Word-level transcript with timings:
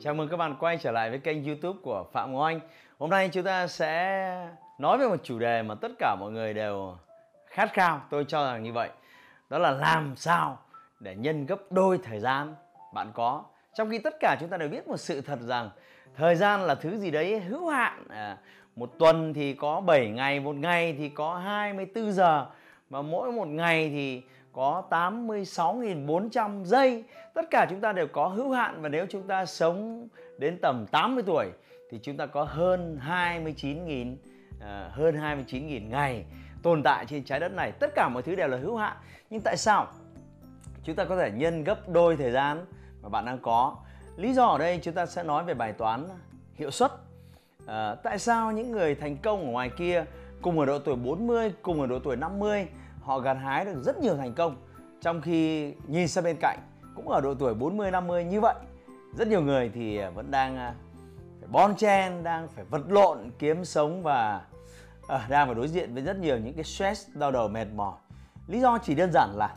Chào 0.00 0.14
mừng 0.14 0.28
các 0.28 0.36
bạn 0.36 0.56
quay 0.60 0.78
trở 0.78 0.92
lại 0.92 1.10
với 1.10 1.18
kênh 1.18 1.44
YouTube 1.44 1.78
của 1.82 2.04
Phạm 2.12 2.32
Ngọc 2.32 2.42
Anh. 2.42 2.60
Hôm 2.98 3.10
nay 3.10 3.28
chúng 3.32 3.44
ta 3.44 3.66
sẽ 3.66 4.48
nói 4.78 4.98
về 4.98 5.08
một 5.08 5.16
chủ 5.22 5.38
đề 5.38 5.62
mà 5.62 5.74
tất 5.74 5.92
cả 5.98 6.16
mọi 6.20 6.32
người 6.32 6.54
đều 6.54 6.96
khát 7.46 7.72
khao, 7.72 8.02
tôi 8.10 8.24
cho 8.28 8.44
rằng 8.44 8.62
như 8.62 8.72
vậy. 8.72 8.90
Đó 9.50 9.58
là 9.58 9.70
làm 9.70 10.16
sao 10.16 10.58
để 11.00 11.14
nhân 11.14 11.46
gấp 11.46 11.58
đôi 11.70 11.98
thời 11.98 12.20
gian 12.20 12.54
bạn 12.94 13.10
có. 13.14 13.44
Trong 13.74 13.90
khi 13.90 13.98
tất 13.98 14.14
cả 14.20 14.36
chúng 14.40 14.48
ta 14.48 14.56
đều 14.56 14.68
biết 14.68 14.88
một 14.88 14.96
sự 14.96 15.20
thật 15.20 15.38
rằng 15.40 15.70
thời 16.16 16.36
gian 16.36 16.60
là 16.60 16.74
thứ 16.74 16.98
gì 16.98 17.10
đấy 17.10 17.40
hữu 17.40 17.68
hạn. 17.68 18.04
À, 18.08 18.36
một 18.76 18.90
tuần 18.98 19.34
thì 19.34 19.54
có 19.54 19.80
7 19.80 20.08
ngày, 20.08 20.40
một 20.40 20.56
ngày 20.56 20.94
thì 20.98 21.08
có 21.08 21.38
24 21.38 22.12
giờ 22.12 22.46
mà 22.90 23.02
mỗi 23.02 23.32
một 23.32 23.48
ngày 23.48 23.88
thì 23.88 24.22
có 24.56 24.82
86.400 24.90 26.64
giây. 26.64 27.04
Tất 27.34 27.50
cả 27.50 27.66
chúng 27.70 27.80
ta 27.80 27.92
đều 27.92 28.06
có 28.06 28.28
hữu 28.28 28.50
hạn 28.50 28.82
và 28.82 28.88
nếu 28.88 29.06
chúng 29.10 29.22
ta 29.22 29.46
sống 29.46 30.08
đến 30.38 30.58
tầm 30.62 30.86
80 30.92 31.22
tuổi 31.26 31.46
thì 31.90 31.98
chúng 32.02 32.16
ta 32.16 32.26
có 32.26 32.44
hơn 32.44 33.00
29.000 33.08 34.12
uh, 34.12 34.18
à, 34.60 34.90
hơn 34.92 35.14
29.000 35.14 35.88
ngày 35.88 36.24
tồn 36.62 36.82
tại 36.82 37.06
trên 37.06 37.24
trái 37.24 37.40
đất 37.40 37.52
này. 37.52 37.72
Tất 37.72 37.94
cả 37.94 38.08
mọi 38.08 38.22
thứ 38.22 38.34
đều 38.34 38.48
là 38.48 38.56
hữu 38.56 38.76
hạn. 38.76 38.96
Nhưng 39.30 39.40
tại 39.40 39.56
sao 39.56 39.86
chúng 40.82 40.96
ta 40.96 41.04
có 41.04 41.16
thể 41.16 41.30
nhân 41.30 41.64
gấp 41.64 41.88
đôi 41.88 42.16
thời 42.16 42.30
gian 42.30 42.66
mà 43.02 43.08
bạn 43.08 43.24
đang 43.24 43.38
có? 43.38 43.76
Lý 44.16 44.32
do 44.32 44.46
ở 44.46 44.58
đây 44.58 44.78
chúng 44.82 44.94
ta 44.94 45.06
sẽ 45.06 45.22
nói 45.22 45.44
về 45.44 45.54
bài 45.54 45.72
toán 45.72 46.08
hiệu 46.54 46.70
suất. 46.70 46.92
À, 47.66 47.94
tại 47.94 48.18
sao 48.18 48.52
những 48.52 48.72
người 48.72 48.94
thành 48.94 49.16
công 49.16 49.40
ở 49.40 49.46
ngoài 49.46 49.70
kia 49.78 50.04
cùng 50.42 50.58
ở 50.58 50.66
độ 50.66 50.78
tuổi 50.78 50.96
40, 50.96 51.52
cùng 51.62 51.80
ở 51.80 51.86
độ 51.86 51.98
tuổi 51.98 52.16
50 52.16 52.66
họ 53.06 53.20
gặt 53.20 53.34
hái 53.34 53.64
được 53.64 53.82
rất 53.82 53.98
nhiều 53.98 54.16
thành 54.16 54.34
công 54.34 54.56
trong 55.00 55.20
khi 55.20 55.72
nhìn 55.86 56.08
sang 56.08 56.24
bên 56.24 56.36
cạnh 56.40 56.58
cũng 56.94 57.08
ở 57.08 57.20
độ 57.20 57.34
tuổi 57.34 57.54
40 57.54 57.90
50 57.90 58.24
như 58.24 58.40
vậy. 58.40 58.54
Rất 59.18 59.28
nhiều 59.28 59.42
người 59.42 59.70
thì 59.74 59.98
à, 59.98 60.10
vẫn 60.10 60.30
đang 60.30 60.56
à, 60.56 60.74
phải 61.40 61.48
bon 61.52 61.76
chen 61.76 62.22
đang 62.22 62.48
phải 62.48 62.64
vật 62.64 62.82
lộn 62.88 63.30
kiếm 63.38 63.64
sống 63.64 64.02
và 64.02 64.42
à, 65.08 65.26
đang 65.28 65.46
phải 65.48 65.54
đối 65.54 65.68
diện 65.68 65.94
với 65.94 66.02
rất 66.02 66.18
nhiều 66.18 66.38
những 66.38 66.54
cái 66.54 66.64
stress 66.64 67.08
đau 67.14 67.30
đầu 67.30 67.48
mệt 67.48 67.66
mỏi. 67.74 67.94
Lý 68.46 68.60
do 68.60 68.78
chỉ 68.78 68.94
đơn 68.94 69.10
giản 69.12 69.30
là 69.36 69.56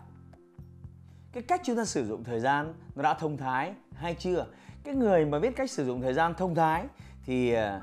cái 1.34 1.44
cách 1.44 1.62
chúng 1.64 1.76
ta 1.76 1.86
sử 1.86 2.06
dụng 2.06 2.24
thời 2.24 2.40
gian 2.40 2.74
nó 2.96 3.04
đã 3.04 3.14
thông 3.14 3.38
thái 3.38 3.74
hay 3.96 4.16
chưa? 4.16 4.46
Cái 4.84 4.96
người 4.96 5.26
mà 5.26 5.40
biết 5.40 5.56
cách 5.56 5.72
sử 5.72 5.86
dụng 5.86 6.02
thời 6.02 6.14
gian 6.14 6.34
thông 6.34 6.56
thái 6.56 6.86
thì 7.26 7.54
à, 7.54 7.82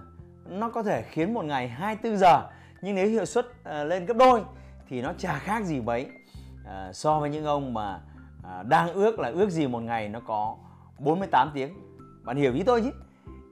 nó 0.48 0.70
có 0.70 0.82
thể 0.82 1.02
khiến 1.02 1.34
một 1.34 1.44
ngày 1.44 1.68
24 1.68 2.18
giờ 2.18 2.50
nhưng 2.80 2.94
nếu 2.94 3.08
hiệu 3.08 3.24
suất 3.24 3.46
lên 3.64 4.06
gấp 4.06 4.16
đôi 4.16 4.42
thì 4.88 5.02
nó 5.02 5.12
chả 5.18 5.38
khác 5.38 5.64
gì 5.64 5.80
mấy 5.80 6.06
à, 6.66 6.92
so 6.92 7.20
với 7.20 7.30
những 7.30 7.44
ông 7.44 7.74
mà 7.74 8.00
à, 8.44 8.62
đang 8.62 8.92
ước 8.92 9.18
là 9.18 9.28
ước 9.28 9.50
gì 9.50 9.66
một 9.66 9.80
ngày 9.80 10.08
nó 10.08 10.20
có 10.26 10.56
48 10.98 11.50
tiếng. 11.54 11.74
Bạn 12.24 12.36
hiểu 12.36 12.54
ý 12.54 12.62
tôi 12.62 12.82
chứ? 12.82 12.90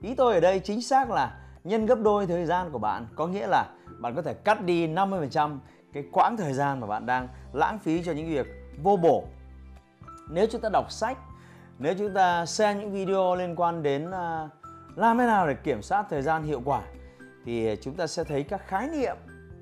Ý 0.01 0.15
tôi 0.15 0.33
ở 0.33 0.39
đây 0.39 0.59
chính 0.59 0.81
xác 0.81 1.09
là 1.09 1.37
nhân 1.63 1.85
gấp 1.85 1.99
đôi 2.01 2.27
thời 2.27 2.45
gian 2.45 2.71
của 2.71 2.79
bạn 2.79 3.07
có 3.15 3.27
nghĩa 3.27 3.47
là 3.47 3.65
bạn 3.99 4.15
có 4.15 4.21
thể 4.21 4.33
cắt 4.33 4.61
đi 4.61 4.87
50% 4.87 5.57
cái 5.93 6.03
quãng 6.11 6.37
thời 6.37 6.53
gian 6.53 6.79
mà 6.79 6.87
bạn 6.87 7.05
đang 7.05 7.27
lãng 7.53 7.79
phí 7.79 8.03
cho 8.03 8.11
những 8.11 8.29
việc 8.29 8.47
vô 8.83 8.97
bổ. 8.97 9.23
Nếu 10.29 10.47
chúng 10.51 10.61
ta 10.61 10.69
đọc 10.69 10.91
sách 10.91 11.17
nếu 11.79 11.93
chúng 11.97 12.13
ta 12.13 12.45
xem 12.45 12.79
những 12.79 12.91
video 12.91 13.35
liên 13.35 13.55
quan 13.55 13.83
đến 13.83 14.07
uh, 14.07 14.49
làm 14.95 15.17
thế 15.17 15.25
nào 15.25 15.47
để 15.47 15.53
kiểm 15.53 15.81
soát 15.81 16.05
thời 16.09 16.21
gian 16.21 16.43
hiệu 16.43 16.61
quả 16.65 16.81
thì 17.45 17.75
chúng 17.81 17.95
ta 17.95 18.07
sẽ 18.07 18.23
thấy 18.23 18.43
các 18.43 18.67
khái 18.67 18.89
niệm 18.89 19.15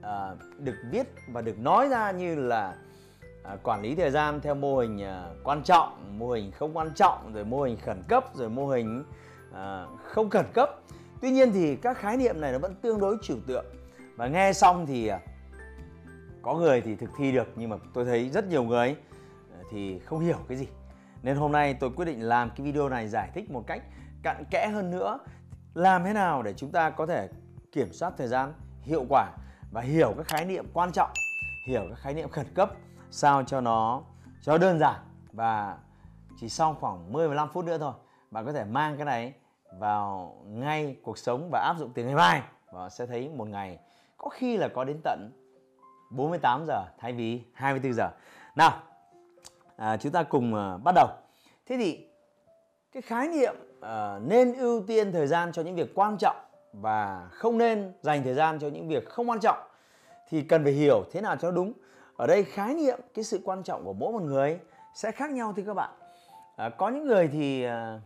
uh, 0.03 0.59
được 0.59 0.75
viết 0.91 1.08
và 1.28 1.41
được 1.41 1.59
nói 1.59 1.88
ra 1.90 2.12
như 2.12 2.36
là 2.36 2.75
uh, 3.53 3.64
quản 3.64 3.81
lý 3.81 3.96
thời 3.96 4.12
gian 4.12 4.41
theo 4.41 4.56
mô 4.56 4.78
hình 4.78 4.97
uh, 4.97 5.44
quan 5.44 5.64
trọng 5.64 6.19
mô 6.19 6.31
hình 6.31 6.52
không 6.52 6.78
quan 6.78 6.91
trọng 6.96 7.34
rồi 7.34 7.46
mô 7.46 7.64
hình 7.64 7.78
khẩn 7.86 8.03
cấp 8.08 8.25
rồi 8.36 8.50
mô 8.50 8.68
hình 8.68 9.03
uh, 9.52 9.56
không 10.03 10.30
khẩn 10.30 10.46
cấp. 10.53 10.69
Tuy 11.22 11.31
nhiên 11.31 11.52
thì 11.53 11.75
các 11.75 11.97
khái 11.97 12.18
niệm 12.18 12.41
này 12.41 12.52
nó 12.52 12.59
vẫn 12.59 12.75
tương 12.75 13.00
đối 13.00 13.18
trừu 13.22 13.38
tượng. 13.47 13.66
Và 14.16 14.28
nghe 14.28 14.53
xong 14.53 14.86
thì 14.86 15.12
có 16.41 16.53
người 16.53 16.81
thì 16.81 16.96
thực 16.96 17.09
thi 17.18 17.31
được 17.31 17.47
nhưng 17.56 17.70
mà 17.70 17.78
tôi 17.94 18.06
thấy 18.06 18.30
rất 18.30 18.47
nhiều 18.47 18.64
người 18.64 18.96
thì 19.72 20.00
không 20.00 20.20
hiểu 20.20 20.38
cái 20.47 20.58
gì. 20.58 20.68
Nên 21.24 21.38
hôm 21.38 21.52
nay 21.52 21.74
tôi 21.74 21.90
quyết 21.96 22.06
định 22.06 22.22
làm 22.22 22.50
cái 22.50 22.66
video 22.66 22.90
này 22.90 23.08
giải 23.08 23.30
thích 23.34 23.52
một 23.52 23.64
cách 23.68 23.84
cặn 24.24 24.44
kẽ 24.52 24.68
hơn 24.68 24.91
nữa. 24.91 25.20
Làm 25.74 26.03
thế 26.03 26.14
nào 26.14 26.44
để 26.44 26.53
chúng 26.53 26.72
ta 26.72 26.90
có 26.90 27.06
thể 27.06 27.28
kiểm 27.72 27.94
soát 27.94 28.14
thời 28.18 28.28
gian 28.28 28.53
hiệu 28.81 29.06
quả? 29.09 29.31
Và 29.73 29.81
hiểu 29.81 30.13
các 30.17 30.28
khái 30.28 30.45
niệm 30.45 30.66
quan 30.73 30.91
trọng 30.91 31.09
hiểu 31.66 31.85
các 31.89 32.00
khái 32.00 32.13
niệm 32.13 32.29
khẩn 32.29 32.45
cấp 32.53 32.72
sao 33.11 33.44
cho 33.44 33.61
nó 33.61 34.01
cho 34.41 34.57
đơn 34.57 34.79
giản 34.79 35.00
và 35.31 35.78
chỉ 36.39 36.50
sau 36.50 36.78
khoảng 36.79 37.13
10 37.13 37.28
15 37.28 37.50
phút 37.50 37.66
nữa 37.66 37.78
thôi 37.78 37.94
bạn 38.31 38.45
có 38.45 38.51
thể 38.51 38.63
mang 38.63 38.97
cái 38.97 39.06
này 39.06 39.34
vào 39.79 40.35
ngay 40.45 40.95
cuộc 41.03 41.17
sống 41.17 41.50
và 41.51 41.59
áp 41.59 41.75
dụng 41.79 41.91
từ 41.94 42.03
ngày 42.03 42.16
mai 42.16 42.41
và 42.72 42.89
sẽ 42.89 43.06
thấy 43.06 43.29
một 43.29 43.47
ngày 43.47 43.79
có 44.17 44.29
khi 44.29 44.57
là 44.57 44.67
có 44.67 44.84
đến 44.84 45.00
tận 45.03 45.31
48 46.13 46.66
giờ 46.66 46.85
thay 46.97 47.13
vì 47.13 47.41
24 47.53 47.94
giờ. 47.94 48.09
Nào, 48.55 48.81
à, 49.75 49.97
chúng 49.97 50.11
ta 50.11 50.23
cùng 50.23 50.53
uh, 50.53 50.84
bắt 50.84 50.91
đầu. 50.95 51.07
Thế 51.66 51.78
thì 51.78 52.07
cái 52.91 53.01
khái 53.01 53.28
niệm 53.28 53.55
uh, 53.78 53.88
nên 54.22 54.53
ưu 54.53 54.84
tiên 54.88 55.11
thời 55.11 55.28
gian 55.28 55.51
cho 55.51 55.61
những 55.61 55.75
việc 55.75 55.91
quan 55.95 56.17
trọng 56.17 56.35
và 56.73 57.29
không 57.31 57.57
nên 57.57 57.94
dành 58.01 58.23
thời 58.23 58.34
gian 58.34 58.59
cho 58.59 58.67
những 58.67 58.88
việc 58.88 59.09
không 59.09 59.29
quan 59.29 59.39
trọng 59.39 59.57
thì 60.29 60.41
cần 60.41 60.63
phải 60.63 60.73
hiểu 60.73 61.03
thế 61.11 61.22
nào 61.22 61.35
cho 61.35 61.51
đúng. 61.51 61.73
Ở 62.17 62.28
đây 62.28 62.44
khái 62.44 62.73
niệm 62.73 63.00
cái 63.13 63.23
sự 63.23 63.41
quan 63.44 63.63
trọng 63.63 63.85
của 63.85 63.94
mỗi 63.94 64.11
một 64.11 64.22
người 64.22 64.59
sẽ 64.95 65.11
khác 65.11 65.31
nhau 65.31 65.53
thưa 65.56 65.63
các 65.63 65.73
bạn. 65.73 65.89
À, 66.56 66.69
có 66.69 66.89
những 66.89 67.07
người 67.07 67.28
thì 67.28 67.63
à, 67.63 68.00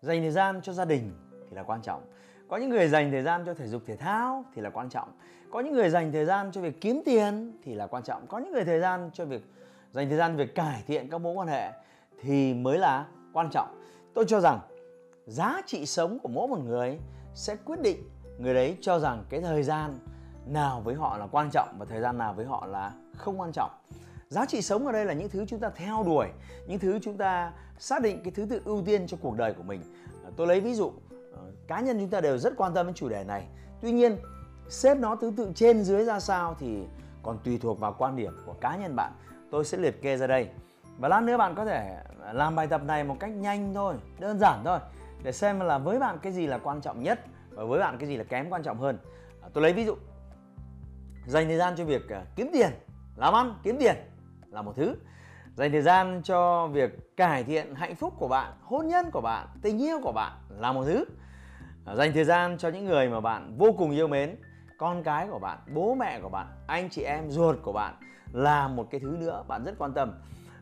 dành 0.00 0.20
thời 0.20 0.30
gian 0.30 0.60
cho 0.62 0.72
gia 0.72 0.84
đình 0.84 1.12
thì 1.50 1.56
là 1.56 1.62
quan 1.62 1.82
trọng. 1.82 2.02
Có 2.48 2.56
những 2.56 2.70
người 2.70 2.88
dành 2.88 3.10
thời 3.10 3.22
gian 3.22 3.42
cho 3.46 3.54
thể 3.54 3.66
dục 3.66 3.82
thể 3.86 3.96
thao 3.96 4.44
thì 4.54 4.62
là 4.62 4.70
quan 4.70 4.88
trọng. 4.88 5.08
Có 5.50 5.60
những 5.60 5.72
người 5.72 5.90
dành 5.90 6.12
thời 6.12 6.24
gian 6.24 6.52
cho 6.52 6.60
việc 6.60 6.80
kiếm 6.80 7.02
tiền 7.04 7.58
thì 7.64 7.74
là 7.74 7.86
quan 7.86 8.02
trọng. 8.02 8.26
Có 8.26 8.38
những 8.38 8.52
người 8.52 8.64
thời 8.64 8.80
gian 8.80 9.10
cho 9.12 9.24
việc 9.24 9.42
dành 9.92 10.08
thời 10.08 10.18
gian 10.18 10.36
việc 10.36 10.54
cải 10.54 10.82
thiện 10.86 11.10
các 11.10 11.20
mối 11.20 11.34
quan 11.34 11.48
hệ 11.48 11.72
thì 12.20 12.54
mới 12.54 12.78
là 12.78 13.06
quan 13.32 13.48
trọng. 13.52 13.82
Tôi 14.14 14.24
cho 14.28 14.40
rằng 14.40 14.58
giá 15.26 15.60
trị 15.66 15.86
sống 15.86 16.18
của 16.18 16.28
mỗi 16.28 16.48
một 16.48 16.58
người 16.58 16.98
sẽ 17.34 17.56
quyết 17.56 17.80
định 17.80 18.08
người 18.38 18.54
đấy 18.54 18.76
cho 18.80 18.98
rằng 18.98 19.24
cái 19.28 19.40
thời 19.40 19.62
gian 19.62 19.98
nào 20.46 20.80
với 20.80 20.94
họ 20.94 21.16
là 21.16 21.26
quan 21.26 21.50
trọng 21.52 21.76
và 21.78 21.84
thời 21.84 22.00
gian 22.00 22.18
nào 22.18 22.34
với 22.34 22.46
họ 22.46 22.66
là 22.66 22.92
không 23.16 23.40
quan 23.40 23.52
trọng. 23.52 23.70
Giá 24.28 24.46
trị 24.46 24.62
sống 24.62 24.86
ở 24.86 24.92
đây 24.92 25.04
là 25.04 25.12
những 25.12 25.28
thứ 25.28 25.44
chúng 25.48 25.60
ta 25.60 25.70
theo 25.70 26.02
đuổi, 26.02 26.28
những 26.66 26.78
thứ 26.78 26.98
chúng 27.02 27.16
ta 27.16 27.52
xác 27.78 28.02
định 28.02 28.20
cái 28.24 28.32
thứ 28.36 28.46
tự 28.50 28.60
ưu 28.64 28.82
tiên 28.82 29.06
cho 29.06 29.16
cuộc 29.20 29.36
đời 29.36 29.52
của 29.52 29.62
mình. 29.62 29.82
À, 30.24 30.30
tôi 30.36 30.46
lấy 30.46 30.60
ví 30.60 30.74
dụ 30.74 30.92
ờ, 31.10 31.42
cá 31.66 31.80
nhân 31.80 31.98
chúng 32.00 32.08
ta 32.08 32.20
đều 32.20 32.38
rất 32.38 32.52
quan 32.56 32.74
tâm 32.74 32.86
đến 32.86 32.94
chủ 32.94 33.08
đề 33.08 33.24
này. 33.24 33.46
Tuy 33.80 33.92
nhiên, 33.92 34.16
xếp 34.68 34.98
nó 34.98 35.16
thứ 35.16 35.32
tự 35.36 35.52
trên 35.54 35.84
dưới 35.84 36.04
ra 36.04 36.20
sao 36.20 36.56
thì 36.58 36.82
còn 37.22 37.38
tùy 37.44 37.58
thuộc 37.58 37.80
vào 37.80 37.94
quan 37.98 38.16
điểm 38.16 38.32
của 38.46 38.54
cá 38.60 38.76
nhân 38.76 38.96
bạn. 38.96 39.12
Tôi 39.50 39.64
sẽ 39.64 39.78
liệt 39.78 40.02
kê 40.02 40.16
ra 40.16 40.26
đây. 40.26 40.48
Và 40.98 41.08
lát 41.08 41.22
nữa 41.22 41.36
bạn 41.36 41.54
có 41.54 41.64
thể 41.64 42.02
à, 42.24 42.32
làm 42.32 42.56
bài 42.56 42.66
tập 42.66 42.82
này 42.84 43.04
một 43.04 43.16
cách 43.20 43.30
nhanh 43.30 43.74
thôi, 43.74 43.94
đơn 44.18 44.38
giản 44.38 44.60
thôi 44.64 44.78
để 45.22 45.32
xem 45.32 45.60
là 45.60 45.78
với 45.78 45.98
bạn 45.98 46.18
cái 46.22 46.32
gì 46.32 46.46
là 46.46 46.58
quan 46.58 46.80
trọng 46.80 47.02
nhất 47.02 47.20
và 47.50 47.64
với 47.64 47.80
bạn 47.80 47.98
cái 47.98 48.08
gì 48.08 48.16
là 48.16 48.24
kém 48.24 48.50
quan 48.50 48.62
trọng 48.62 48.78
hơn. 48.78 48.98
À, 49.42 49.48
tôi 49.52 49.62
lấy 49.62 49.72
ví 49.72 49.84
dụ. 49.84 49.96
Dành 51.26 51.46
thời 51.46 51.56
gian 51.56 51.74
cho 51.76 51.84
việc 51.84 52.08
à, 52.08 52.22
kiếm 52.36 52.50
tiền 52.52 52.70
làm 53.16 53.34
ăn 53.34 53.54
kiếm 53.62 53.76
tiền 53.80 53.96
là 54.50 54.62
một 54.62 54.72
thứ. 54.76 54.94
Dành 55.54 55.72
thời 55.72 55.82
gian 55.82 56.20
cho 56.24 56.66
việc 56.66 57.16
cải 57.16 57.44
thiện 57.44 57.74
hạnh 57.74 57.94
phúc 57.94 58.14
của 58.18 58.28
bạn 58.28 58.52
hôn 58.62 58.86
nhân 58.86 59.10
của 59.10 59.20
bạn 59.20 59.46
tình 59.62 59.82
yêu 59.82 60.00
của 60.02 60.12
bạn 60.12 60.32
là 60.48 60.72
một 60.72 60.84
thứ. 60.84 61.04
À, 61.86 61.94
dành 61.94 62.12
thời 62.12 62.24
gian 62.24 62.58
cho 62.58 62.68
những 62.68 62.84
người 62.84 63.08
mà 63.08 63.20
bạn 63.20 63.56
vô 63.58 63.74
cùng 63.78 63.90
yêu 63.90 64.08
mến 64.08 64.36
con 64.78 65.02
cái 65.02 65.26
của 65.30 65.38
bạn 65.38 65.58
bố 65.74 65.94
mẹ 65.94 66.20
của 66.20 66.28
bạn 66.28 66.46
anh 66.66 66.88
chị 66.90 67.02
em 67.02 67.30
ruột 67.30 67.56
của 67.62 67.72
bạn 67.72 67.94
là 68.32 68.68
một 68.68 68.88
cái 68.90 69.00
thứ 69.00 69.16
nữa 69.20 69.44
bạn 69.48 69.64
rất 69.64 69.74
quan 69.78 69.92
tâm. 69.94 70.12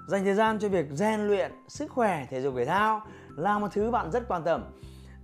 Dành 0.09 0.25
thời 0.25 0.35
gian 0.35 0.59
cho 0.59 0.69
việc 0.69 0.87
rèn 0.91 1.21
luyện 1.21 1.53
sức 1.69 1.91
khỏe 1.91 2.27
thể 2.31 2.41
dục 2.41 2.55
thể 2.57 2.65
thao 2.65 3.03
là 3.37 3.59
một 3.59 3.69
thứ 3.73 3.91
bạn 3.91 4.11
rất 4.11 4.29
quan 4.29 4.43
tâm. 4.43 4.65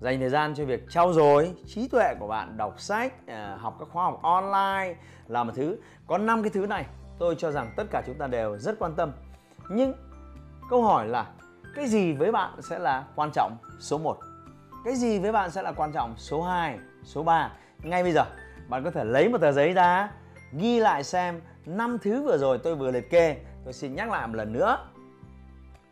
Dành 0.00 0.20
thời 0.20 0.28
gian 0.28 0.54
cho 0.54 0.64
việc 0.64 0.90
trau 0.90 1.12
dồi 1.12 1.54
trí 1.66 1.88
tuệ 1.88 2.14
của 2.20 2.26
bạn, 2.26 2.56
đọc 2.56 2.80
sách 2.80 3.26
à, 3.26 3.56
học 3.60 3.76
các 3.78 3.88
khóa 3.92 4.04
học 4.04 4.18
online 4.22 4.96
là 5.28 5.44
một 5.44 5.52
thứ. 5.54 5.76
Có 6.06 6.18
năm 6.18 6.42
cái 6.42 6.50
thứ 6.50 6.66
này, 6.66 6.86
tôi 7.18 7.34
cho 7.38 7.50
rằng 7.50 7.72
tất 7.76 7.84
cả 7.90 8.02
chúng 8.06 8.18
ta 8.18 8.26
đều 8.26 8.58
rất 8.58 8.78
quan 8.78 8.94
tâm. 8.94 9.12
Nhưng 9.70 9.92
câu 10.70 10.82
hỏi 10.82 11.08
là, 11.08 11.26
cái 11.74 11.86
gì 11.86 12.12
với 12.12 12.32
bạn 12.32 12.62
sẽ 12.62 12.78
là 12.78 13.04
quan 13.14 13.30
trọng 13.34 13.56
số 13.78 13.98
1 13.98 14.18
cái 14.86 14.94
gì 14.94 15.18
với 15.18 15.32
bạn 15.32 15.50
sẽ 15.50 15.62
là 15.62 15.72
quan 15.72 15.92
trọng 15.92 16.14
số 16.16 16.42
2 16.42 16.78
số 17.04 17.22
3 17.22 17.52
ngay 17.82 18.02
bây 18.02 18.12
giờ, 18.12 18.24
bạn 18.68 18.84
có 18.84 18.90
thể 18.90 19.04
lấy 19.04 19.28
một 19.28 19.38
tờ 19.40 19.52
giấy 19.52 19.72
ra, 19.72 20.10
ghi 20.52 20.80
lại 20.80 21.04
xem 21.04 21.40
năm 21.66 21.98
thứ 22.02 22.22
vừa 22.22 22.38
rồi 22.38 22.58
tôi 22.58 22.74
vừa 22.74 22.90
liệt 22.90 23.10
kê. 23.10 23.36
Tôi 23.64 23.72
xin 23.72 23.94
nhắc 23.94 24.10
lại 24.10 24.26
một 24.26 24.34
lần 24.36 24.52
nữa. 24.52 24.78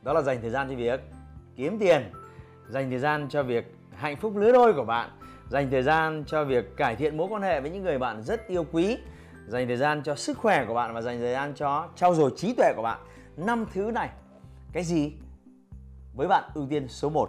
Đó 0.02 0.12
là 0.12 0.22
dành 0.22 0.40
thời 0.40 0.50
gian 0.50 0.68
cho 0.68 0.74
việc 0.76 1.00
kiếm 1.56 1.78
tiền, 1.78 2.02
dành 2.68 2.90
thời 2.90 2.98
gian 2.98 3.28
cho 3.28 3.42
việc 3.42 3.76
hạnh 3.94 4.16
phúc 4.16 4.36
lứa 4.36 4.52
đôi 4.52 4.72
của 4.72 4.84
bạn, 4.84 5.10
dành 5.50 5.70
thời 5.70 5.82
gian 5.82 6.24
cho 6.26 6.44
việc 6.44 6.76
cải 6.76 6.96
thiện 6.96 7.16
mối 7.16 7.28
quan 7.30 7.42
hệ 7.42 7.60
với 7.60 7.70
những 7.70 7.82
người 7.82 7.98
bạn 7.98 8.22
rất 8.22 8.48
yêu 8.48 8.64
quý, 8.72 8.98
dành 9.46 9.66
thời 9.66 9.76
gian 9.76 10.02
cho 10.02 10.14
sức 10.14 10.38
khỏe 10.38 10.64
của 10.68 10.74
bạn 10.74 10.94
và 10.94 11.02
dành 11.02 11.18
thời 11.18 11.32
gian 11.32 11.52
cho 11.54 11.88
trau 11.96 12.14
dồi 12.14 12.30
trí 12.36 12.54
tuệ 12.54 12.72
của 12.76 12.82
bạn. 12.82 13.00
Năm 13.36 13.66
thứ 13.72 13.90
này, 13.94 14.10
cái 14.72 14.84
gì? 14.84 15.12
Với 16.14 16.28
bạn 16.28 16.44
ưu 16.54 16.66
tiên 16.70 16.88
số 16.88 17.10
1 17.10 17.28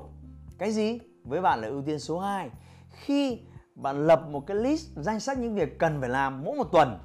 cái 0.57 0.72
gì? 0.72 1.00
Với 1.24 1.42
bạn 1.42 1.62
là 1.62 1.68
ưu 1.68 1.81
tiên 1.81 2.00
số 2.00 2.19
2 2.19 2.50
khi 2.89 3.39
bạn 3.75 4.07
lập 4.07 4.27
một 4.30 4.48
cái 4.48 4.57
list 4.57 4.89
danh 4.95 5.19
sách 5.19 5.38
những 5.38 5.56
việc 5.56 5.80
cần 5.80 6.01
phải 6.01 6.10
làm 6.10 6.44
mỗi 6.44 6.57
một 6.57 6.68
tuần, 6.72 7.00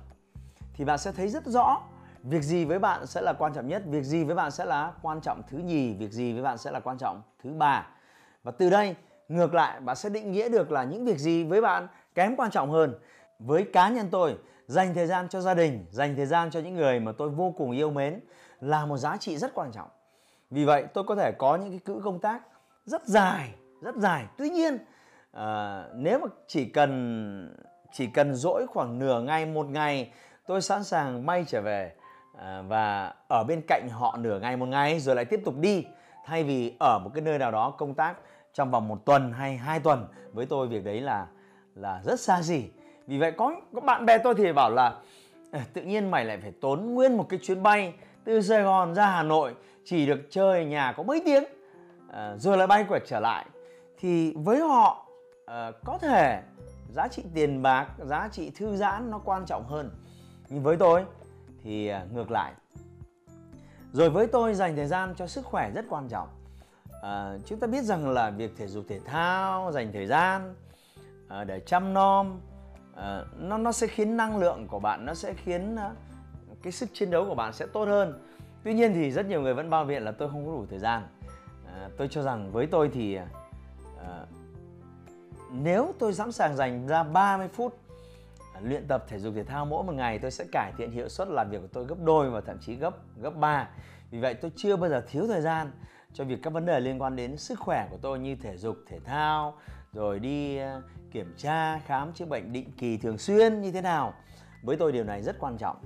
thì 0.75 0.85
bạn 0.85 0.99
sẽ 0.99 1.13
thấy 1.13 1.29
rất 1.29 1.47
rõ 1.47 1.83
việc 2.23 2.43
gì 2.43 2.65
với 2.65 2.79
bạn 2.79 3.07
sẽ 3.07 3.21
là 3.21 3.33
quan 3.33 3.53
trọng 3.55 3.69
nhất? 3.69 3.83
Việc 3.87 4.03
gì 4.03 4.25
với 4.25 4.35
bạn 4.35 4.51
sẽ 4.51 4.65
là 4.65 4.93
quan 5.03 5.21
trọng 5.21 5.43
thứ 5.49 5.59
nhì? 5.59 5.95
Việc 5.95 6.13
gì 6.13 6.33
với 6.33 6.43
bạn 6.43 6.59
sẽ 6.59 6.71
là 6.71 6.81
quan 6.81 6.99
trọng 6.99 7.23
thứ 7.43 7.51
ba? 7.51 7.87
Và 8.43 8.53
từ 8.53 8.71
đây 8.71 8.95
ngược 9.29 9.55
lại 9.55 9.81
bạn 9.81 9.97
sẽ 9.97 10.09
định 10.09 10.33
nghĩa 10.33 10.49
được 10.49 10.73
là 10.73 10.85
những 10.85 11.05
việc 11.05 11.19
gì 11.19 11.45
với 11.45 11.61
bạn 11.61 11.89
kém 12.15 12.37
quan 12.37 12.51
trọng 12.51 12.71
hơn. 12.71 12.95
Với 13.39 13.65
cá 13.73 13.89
nhân 13.89 14.09
tôi 14.11 14.37
dành 14.67 14.95
thời 14.95 15.07
gian 15.07 15.29
cho 15.29 15.41
gia 15.41 15.55
đình 15.55 15.87
dành 15.91 16.17
thời 16.17 16.27
gian 16.27 16.51
cho 16.51 16.61
những 16.61 16.77
người 16.77 17.01
mà 17.01 17.13
tôi 17.13 17.29
vô 17.29 17.55
cùng 17.59 17.71
yêu 17.71 17.91
mến 17.91 18.21
là 18.61 18.87
một 18.87 18.97
giá 18.97 19.17
trị 19.17 19.37
rất 19.37 19.55
quan 19.55 19.73
trọng. 19.73 19.89
Vì 20.51 20.65
vậy 20.65 20.85
tôi 20.95 21.05
có 21.05 21.15
thể 21.15 21.33
có 21.39 21.57
những 21.57 21.71
cái 21.71 21.81
cữ 21.85 22.01
công 22.05 22.19
tác 22.19 22.43
rất 22.85 23.07
dài 23.07 23.55
rất 23.81 23.97
dài. 23.97 24.25
Tuy 24.37 24.51
nhiên 24.51 24.79
à, 25.33 25.85
nếu 25.95 26.19
mà 26.19 26.27
chỉ 26.47 26.65
cần 26.65 27.55
chỉ 27.93 28.07
cần 28.07 28.35
dỗi 28.35 28.67
khoảng 28.67 28.99
nửa 28.99 29.23
ngày 29.23 29.47
một 29.47 29.67
ngày 29.67 30.13
tôi 30.47 30.63
sẵn 30.63 30.85
sàng 30.85 31.27
bay 31.27 31.45
trở 31.49 31.61
về 31.61 31.93
à, 32.41 32.63
và 32.69 33.15
ở 33.29 33.45
bên 33.45 33.63
cạnh 33.69 33.89
họ 33.93 34.17
nửa 34.21 34.39
ngày 34.39 34.57
một 34.57 34.67
ngày 34.67 35.01
rồi 35.01 35.17
lại 35.17 35.25
tiếp 35.25 35.41
tục 35.45 35.55
đi. 35.59 35.87
Thay 36.25 36.45
vì 36.45 36.75
ở 36.81 36.99
một 37.05 37.11
cái 37.15 37.23
nơi 37.23 37.39
nào 37.39 37.51
đó 37.51 37.71
công 37.71 37.95
tác 37.95 38.17
trong 38.53 38.71
vòng 38.71 38.89
một 38.89 39.05
tuần 39.05 39.33
hay 39.33 39.57
hai 39.57 39.81
tuần 39.81 40.07
với 40.33 40.47
tôi 40.47 40.69
việc 40.69 40.85
đấy 40.85 41.01
là 41.01 41.27
là 41.75 42.01
rất 42.05 42.21
xa 42.21 42.43
xỉ. 42.43 42.65
Vì 43.07 43.19
vậy 43.19 43.33
có 43.33 43.55
có 43.75 43.81
bạn 43.81 44.07
bè 44.07 44.19
tôi 44.19 44.35
thì 44.35 44.53
bảo 44.53 44.71
là 44.71 44.95
ờ, 45.53 45.61
tự 45.73 45.83
nhiên 45.83 46.11
mày 46.11 46.25
lại 46.25 46.39
phải 46.43 46.53
tốn 46.61 46.95
nguyên 46.95 47.17
một 47.17 47.27
cái 47.29 47.41
chuyến 47.43 47.63
bay 47.63 47.95
từ 48.25 48.43
Sài 48.43 48.63
Gòn 48.63 48.95
ra 48.95 49.07
Hà 49.07 49.23
Nội 49.23 49.55
chỉ 49.85 50.07
được 50.07 50.21
chơi 50.31 50.65
nhà 50.65 50.93
có 50.93 51.03
mấy 51.03 51.23
tiếng. 51.25 51.45
À, 52.13 52.35
rồi 52.39 52.57
lại 52.57 52.67
bay 52.67 52.85
quẹt 52.89 53.03
trở 53.07 53.21
lại. 53.21 53.47
Thì 53.99 54.35
với 54.37 54.61
họ 54.61 55.07
à, 55.47 55.73
có 55.85 55.99
thể 55.99 56.43
giá 56.89 57.09
trị 57.09 57.23
tiền 57.35 57.63
bạc 57.63 57.87
giá 57.99 58.29
trị 58.33 58.51
thư 58.57 58.77
giãn 58.77 59.11
nó 59.11 59.19
quan 59.25 59.47
trọng 59.47 59.65
hơn. 59.65 59.91
Nhưng 60.49 60.63
với 60.63 60.77
tôi 60.77 61.05
thì 61.65 61.89
à, 61.89 62.07
ngược 62.13 62.31
lại. 62.31 62.53
Rồi 63.93 64.11
với 64.11 64.27
tôi 64.27 64.55
dành 64.55 64.77
thời 64.77 64.87
gian 64.87 65.15
cho 65.17 65.27
sức 65.27 65.45
khỏe 65.45 65.71
rất 65.75 65.85
quan 65.89 66.09
trọng. 66.09 66.29
À, 67.03 67.39
chúng 67.47 67.59
ta 67.59 67.67
biết 67.67 67.83
rằng 67.83 68.09
là 68.11 68.31
việc 68.31 68.57
thể 68.57 68.67
dục 68.67 68.85
thể 68.89 69.01
thao 69.05 69.73
dành 69.73 69.93
thời 69.93 70.07
gian 70.07 70.55
à, 71.29 71.45
để 71.45 71.61
chăm 71.61 71.95
nom 71.95 72.41
à, 72.97 73.25
nó 73.39 73.59
nó 73.59 73.73
sẽ 73.73 73.87
khiến 73.87 74.17
năng 74.17 74.39
lượng 74.39 74.67
của 74.69 74.79
bạn 74.79 75.07
nó 75.07 75.15
sẽ 75.15 75.35
khiến 75.35 75.77
à, 75.77 75.93
cái 76.63 76.73
sức 76.73 76.89
chiến 76.93 77.11
đấu 77.11 77.25
của 77.29 77.35
bạn 77.35 77.53
sẽ 77.53 77.67
tốt 77.67 77.85
hơn. 77.85 78.23
Tuy 78.65 78.75
nhiên 78.75 78.95
thì 78.95 79.11
rất 79.11 79.27
nhiều 79.27 79.43
người 79.43 79.55
vẫn 79.55 79.71
bao 79.71 79.85
biện 79.85 80.03
là 80.03 80.13
tôi 80.13 80.31
không 80.31 80.47
có 80.47 80.53
đủ 80.53 80.67
thời 80.71 80.79
gian. 80.79 81.03
À, 81.67 81.89
tôi 81.97 82.09
cho 82.11 82.23
rằng 82.23 82.53
với 82.53 82.67
tôi 82.67 82.91
thì 82.95 83.15
à, 83.15 83.27
à 84.09 84.27
nếu 85.53 85.95
tôi 85.99 86.15
sẵn 86.15 86.33
sàng 86.33 86.57
dành 86.57 86.87
ra 86.87 87.03
30 87.03 87.49
phút 87.49 87.77
luyện 88.63 88.87
tập 88.89 89.05
thể 89.09 89.19
dục 89.19 89.35
thể 89.37 89.45
thao 89.45 89.65
mỗi 89.67 89.85
một 89.85 89.93
ngày 89.93 90.19
tôi 90.19 90.31
sẽ 90.31 90.45
cải 90.53 90.73
thiện 90.79 90.91
hiệu 90.91 91.09
suất 91.09 91.29
làm 91.29 91.51
việc 91.51 91.59
của 91.61 91.69
tôi 91.73 91.85
gấp 91.85 91.97
đôi 92.05 92.31
và 92.31 92.41
thậm 92.41 92.59
chí 92.61 92.75
gấp 92.75 92.95
gấp 93.23 93.31
3 93.31 93.69
vì 94.11 94.21
vậy 94.21 94.35
tôi 94.35 94.51
chưa 94.57 94.77
bao 94.77 94.91
giờ 94.91 95.05
thiếu 95.09 95.27
thời 95.27 95.41
gian 95.41 95.71
cho 96.13 96.25
việc 96.25 96.39
các 96.43 96.53
vấn 96.53 96.67
đề 96.67 96.81
liên 96.81 97.03
quan 97.03 97.17
đến 97.17 97.37
sức 97.37 97.59
khỏe 97.59 97.89
của 97.91 97.99
tôi 98.03 98.19
như 98.19 98.37
thể 98.37 98.57
dục 98.57 98.77
thể 98.89 99.01
thao 99.01 99.57
rồi 99.93 100.19
đi 100.19 100.57
ờ, 100.57 100.83
kiểm 101.11 101.35
tra 101.37 101.79
khám 101.79 102.13
chữa 102.13 102.25
bệnh 102.25 102.53
định 102.53 102.73
kỳ 102.79 102.97
thường 102.97 103.19
xuyên 103.19 103.61
như 103.61 103.73
thế 103.73 103.81
nào. 103.81 104.15
Với 104.63 104.77
tôi 104.77 104.93
điều 104.93 105.05
này 105.05 105.23
rất 105.23 105.37
quan 105.39 105.57
trọng. 105.59 105.77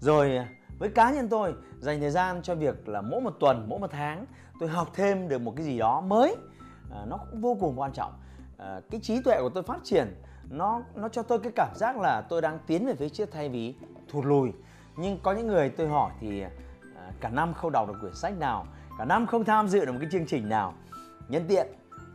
Rồi 0.00 0.36
ờ, 0.36 0.44
với 0.78 0.88
cá 0.88 1.10
nhân 1.10 1.28
tôi 1.28 1.54
dành 1.78 2.00
thời 2.00 2.10
gian 2.10 2.42
cho 2.42 2.54
việc 2.54 2.88
là 2.88 3.00
mỗi 3.00 3.20
một 3.20 3.34
tuần 3.40 3.66
mỗi 3.68 3.78
một 3.78 3.90
tháng 3.90 4.26
tôi 4.60 4.68
học 4.68 4.90
thêm 4.94 5.28
được 5.28 5.38
một 5.38 5.54
cái 5.56 5.66
gì 5.66 5.78
đó 5.78 6.00
mới. 6.00 6.36
À, 6.90 7.04
nó 7.06 7.16
cũng 7.16 7.40
vô 7.40 7.56
cùng 7.60 7.80
quan 7.80 7.92
trọng. 7.92 8.12
À, 8.58 8.80
cái 8.90 9.00
trí 9.00 9.22
tuệ 9.22 9.40
của 9.40 9.48
tôi 9.48 9.62
phát 9.62 9.78
triển 9.84 10.22
nó 10.50 10.82
nó 10.94 11.08
cho 11.08 11.22
tôi 11.22 11.38
cái 11.38 11.52
cảm 11.56 11.74
giác 11.74 11.98
là 11.98 12.20
tôi 12.20 12.42
đang 12.42 12.58
tiến 12.66 12.86
về 12.86 12.94
phía 12.94 13.08
trước 13.08 13.28
thay 13.32 13.48
vì 13.48 13.74
thụt 14.08 14.24
lùi. 14.24 14.52
Nhưng 14.96 15.18
có 15.22 15.32
những 15.32 15.46
người 15.46 15.70
tôi 15.70 15.88
hỏi 15.88 16.12
thì 16.20 16.40
à, 16.40 16.50
cả 17.20 17.28
năm 17.28 17.54
không 17.54 17.72
đọc 17.72 17.88
được 17.88 17.98
quyển 18.00 18.14
sách 18.14 18.38
nào 18.38 18.66
cả 18.98 19.04
năm 19.04 19.26
không 19.26 19.44
tham 19.44 19.68
dự 19.68 19.84
được 19.84 19.92
một 19.92 19.98
cái 20.00 20.08
chương 20.12 20.26
trình 20.26 20.48
nào. 20.48 20.74
Nhân 21.28 21.44
tiện 21.48 21.66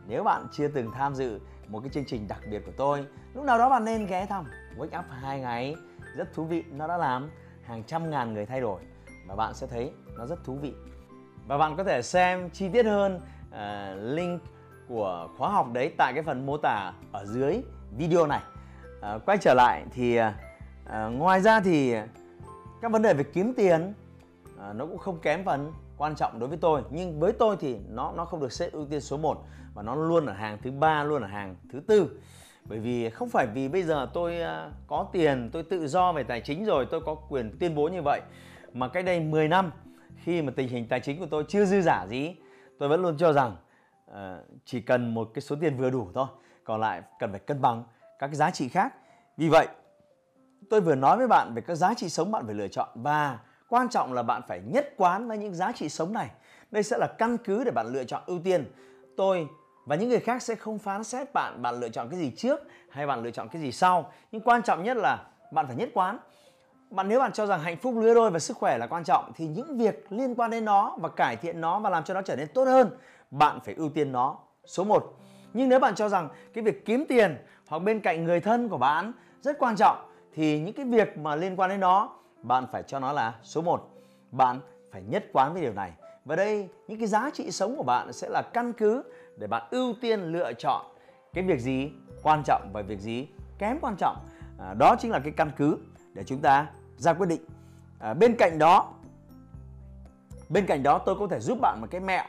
nếu 0.06 0.24
bạn 0.24 0.46
chưa 0.52 0.68
từng 0.68 0.90
tham 0.94 1.14
dự 1.14 1.40
một 1.68 1.80
cái 1.80 1.90
chương 1.94 2.04
trình 2.06 2.28
đặc 2.28 2.40
biệt 2.50 2.62
của 2.66 2.72
tôi 2.76 3.06
lúc 3.34 3.44
nào 3.44 3.58
đó 3.58 3.70
bạn 3.70 3.84
nên 3.84 4.06
ghé 4.06 4.26
thăm 4.26 4.44
wake 4.78 4.98
up 4.98 5.04
hai 5.10 5.40
ngày 5.40 5.76
rất 6.16 6.34
thú 6.34 6.44
vị. 6.44 6.64
Nó 6.72 6.86
đã 6.86 6.96
làm 6.96 7.30
hàng 7.64 7.82
trăm 7.84 8.10
ngàn 8.10 8.34
người 8.34 8.46
thay 8.46 8.60
đổi 8.60 8.80
và 9.26 9.36
bạn 9.36 9.54
sẽ 9.54 9.66
thấy 9.66 9.92
nó 10.18 10.26
rất 10.26 10.44
thú 10.44 10.54
vị. 10.54 10.74
Và 11.46 11.58
bạn 11.58 11.76
có 11.76 11.84
thể 11.84 12.02
xem 12.02 12.50
chi 12.50 12.68
tiết 12.68 12.86
hơn 12.86 13.20
uh, 13.48 13.58
link 14.02 14.42
của 14.88 15.28
khóa 15.38 15.50
học 15.50 15.66
đấy 15.72 15.94
tại 15.98 16.12
cái 16.12 16.22
phần 16.22 16.46
mô 16.46 16.56
tả 16.56 16.92
ở 17.12 17.24
dưới 17.24 17.62
video 17.96 18.26
này. 18.26 18.40
À, 19.00 19.18
quay 19.26 19.38
trở 19.38 19.54
lại 19.54 19.84
thì 19.90 20.16
à, 20.16 20.34
à, 20.86 21.06
ngoài 21.06 21.40
ra 21.40 21.60
thì 21.60 21.94
các 22.82 22.92
vấn 22.92 23.02
đề 23.02 23.14
về 23.14 23.24
kiếm 23.24 23.54
tiền 23.54 23.92
à, 24.60 24.72
nó 24.72 24.86
cũng 24.86 24.98
không 24.98 25.20
kém 25.20 25.44
phần 25.44 25.72
quan 25.96 26.14
trọng 26.14 26.38
đối 26.38 26.48
với 26.48 26.58
tôi. 26.58 26.82
Nhưng 26.90 27.20
với 27.20 27.32
tôi 27.32 27.56
thì 27.60 27.78
nó 27.88 28.12
nó 28.16 28.24
không 28.24 28.40
được 28.40 28.52
xếp 28.52 28.72
ưu 28.72 28.86
tiên 28.86 29.00
số 29.00 29.16
1 29.16 29.44
và 29.74 29.82
nó 29.82 29.94
luôn 29.94 30.26
ở 30.26 30.32
hàng 30.32 30.58
thứ 30.62 30.70
ba 30.70 31.04
luôn 31.04 31.22
ở 31.22 31.28
hàng 31.28 31.56
thứ 31.72 31.80
tư. 31.80 32.20
Bởi 32.64 32.78
vì 32.78 33.10
không 33.10 33.28
phải 33.28 33.46
vì 33.54 33.68
bây 33.68 33.82
giờ 33.82 34.08
tôi 34.14 34.40
à, 34.40 34.70
có 34.86 35.06
tiền 35.12 35.50
tôi 35.52 35.62
tự 35.62 35.86
do 35.86 36.12
về 36.12 36.22
tài 36.22 36.40
chính 36.40 36.64
rồi 36.64 36.86
tôi 36.90 37.00
có 37.00 37.14
quyền 37.14 37.56
tuyên 37.58 37.74
bố 37.74 37.88
như 37.88 38.02
vậy 38.02 38.20
mà 38.72 38.88
cách 38.88 39.04
đây 39.04 39.20
10 39.20 39.48
năm 39.48 39.70
khi 40.16 40.42
mà 40.42 40.52
tình 40.56 40.68
hình 40.68 40.88
tài 40.88 41.00
chính 41.00 41.20
của 41.20 41.26
tôi 41.26 41.44
chưa 41.48 41.64
dư 41.64 41.80
giả 41.80 42.06
gì 42.08 42.36
tôi 42.78 42.88
vẫn 42.88 43.02
luôn 43.02 43.16
cho 43.18 43.32
rằng 43.32 43.56
uh, 44.10 44.16
chỉ 44.64 44.80
cần 44.80 45.14
một 45.14 45.30
cái 45.34 45.42
số 45.42 45.56
tiền 45.60 45.76
vừa 45.76 45.90
đủ 45.90 46.08
thôi 46.14 46.26
còn 46.64 46.80
lại 46.80 47.02
cần 47.18 47.30
phải 47.30 47.40
cân 47.40 47.60
bằng 47.60 47.84
các 48.18 48.26
cái 48.26 48.36
giá 48.36 48.50
trị 48.50 48.68
khác. 48.68 48.94
Vì 49.36 49.48
vậy, 49.48 49.68
tôi 50.70 50.80
vừa 50.80 50.94
nói 50.94 51.16
với 51.16 51.28
bạn 51.28 51.54
về 51.54 51.62
các 51.62 51.74
giá 51.74 51.94
trị 51.94 52.08
sống 52.08 52.30
bạn 52.30 52.46
phải 52.46 52.54
lựa 52.54 52.68
chọn 52.68 52.88
và 52.94 53.38
quan 53.68 53.88
trọng 53.88 54.12
là 54.12 54.22
bạn 54.22 54.42
phải 54.48 54.60
nhất 54.66 54.94
quán 54.96 55.28
với 55.28 55.38
những 55.38 55.54
giá 55.54 55.72
trị 55.72 55.88
sống 55.88 56.12
này. 56.12 56.30
Đây 56.70 56.82
sẽ 56.82 56.98
là 56.98 57.06
căn 57.18 57.36
cứ 57.38 57.64
để 57.64 57.70
bạn 57.70 57.86
lựa 57.86 58.04
chọn 58.04 58.22
ưu 58.26 58.38
tiên. 58.44 58.72
Tôi 59.16 59.48
và 59.86 59.96
những 59.96 60.08
người 60.08 60.20
khác 60.20 60.42
sẽ 60.42 60.54
không 60.54 60.78
phán 60.78 61.04
xét 61.04 61.32
bạn 61.32 61.62
bạn 61.62 61.80
lựa 61.80 61.88
chọn 61.88 62.08
cái 62.10 62.18
gì 62.18 62.32
trước 62.36 62.60
hay 62.90 63.06
bạn 63.06 63.22
lựa 63.22 63.30
chọn 63.30 63.48
cái 63.48 63.62
gì 63.62 63.72
sau. 63.72 64.12
Nhưng 64.32 64.42
quan 64.42 64.62
trọng 64.62 64.82
nhất 64.82 64.96
là 64.96 65.26
bạn 65.52 65.66
phải 65.66 65.76
nhất 65.76 65.90
quán. 65.94 66.18
Bạn 66.90 67.08
nếu 67.08 67.20
bạn 67.20 67.32
cho 67.32 67.46
rằng 67.46 67.60
hạnh 67.60 67.76
phúc 67.76 67.94
lứa 67.96 68.14
đôi 68.14 68.30
và 68.30 68.38
sức 68.38 68.56
khỏe 68.56 68.78
là 68.78 68.86
quan 68.86 69.04
trọng 69.04 69.32
thì 69.34 69.46
những 69.46 69.78
việc 69.78 70.06
liên 70.10 70.34
quan 70.34 70.50
đến 70.50 70.64
nó 70.64 70.96
và 71.00 71.08
cải 71.08 71.36
thiện 71.36 71.60
nó 71.60 71.78
và 71.78 71.90
làm 71.90 72.04
cho 72.04 72.14
nó 72.14 72.22
trở 72.22 72.36
nên 72.36 72.48
tốt 72.54 72.64
hơn, 72.64 72.90
bạn 73.30 73.60
phải 73.64 73.74
ưu 73.74 73.88
tiên 73.88 74.12
nó. 74.12 74.38
Số 74.64 74.84
1 74.84 75.16
nhưng 75.54 75.68
nếu 75.68 75.78
bạn 75.78 75.94
cho 75.94 76.08
rằng 76.08 76.28
cái 76.54 76.64
việc 76.64 76.84
kiếm 76.84 77.04
tiền 77.08 77.36
hoặc 77.66 77.78
bên 77.78 78.00
cạnh 78.00 78.24
người 78.24 78.40
thân 78.40 78.68
của 78.68 78.78
bạn 78.78 79.12
rất 79.42 79.58
quan 79.58 79.76
trọng 79.76 80.10
thì 80.34 80.60
những 80.60 80.74
cái 80.74 80.86
việc 80.86 81.18
mà 81.18 81.36
liên 81.36 81.56
quan 81.56 81.70
đến 81.70 81.80
nó 81.80 82.10
bạn 82.42 82.66
phải 82.72 82.82
cho 82.82 82.98
nó 82.98 83.12
là 83.12 83.34
số 83.42 83.62
1 83.62 83.90
bạn 84.30 84.60
phải 84.92 85.02
nhất 85.02 85.24
quán 85.32 85.52
với 85.52 85.62
điều 85.62 85.72
này. 85.72 85.92
Và 86.24 86.36
đây 86.36 86.68
những 86.88 86.98
cái 86.98 87.06
giá 87.06 87.30
trị 87.34 87.50
sống 87.50 87.76
của 87.76 87.82
bạn 87.82 88.12
sẽ 88.12 88.28
là 88.28 88.42
căn 88.52 88.72
cứ 88.72 89.02
để 89.36 89.46
bạn 89.46 89.62
ưu 89.70 89.94
tiên 90.00 90.20
lựa 90.20 90.52
chọn 90.52 90.86
cái 91.34 91.44
việc 91.44 91.60
gì 91.60 91.90
quan 92.22 92.42
trọng 92.44 92.70
và 92.72 92.82
việc 92.82 93.00
gì 93.00 93.28
kém 93.58 93.78
quan 93.80 93.96
trọng. 93.98 94.16
À, 94.58 94.74
đó 94.74 94.96
chính 94.98 95.10
là 95.10 95.18
cái 95.18 95.32
căn 95.36 95.50
cứ 95.56 95.78
để 96.14 96.24
chúng 96.24 96.40
ta 96.40 96.66
ra 96.96 97.12
quyết 97.12 97.28
định. 97.28 97.44
À, 97.98 98.14
bên 98.14 98.36
cạnh 98.36 98.58
đó 98.58 98.92
bên 100.48 100.66
cạnh 100.66 100.82
đó 100.82 100.98
tôi 100.98 101.16
có 101.18 101.26
thể 101.26 101.40
giúp 101.40 101.58
bạn 101.60 101.78
một 101.80 101.86
cái 101.90 102.00
mẹo. 102.00 102.24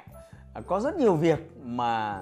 À, 0.53 0.61
có 0.67 0.79
rất 0.79 0.95
nhiều 0.95 1.15
việc 1.15 1.39
mà 1.63 2.21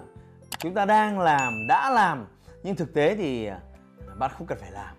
chúng 0.57 0.73
ta 0.73 0.85
đang 0.85 1.19
làm 1.19 1.67
đã 1.67 1.89
làm 1.89 2.25
nhưng 2.63 2.75
thực 2.75 2.93
tế 2.93 3.15
thì 3.15 3.45
à, 3.45 3.59
bạn 4.17 4.31
không 4.37 4.47
cần 4.47 4.57
phải 4.61 4.71
làm. 4.71 4.95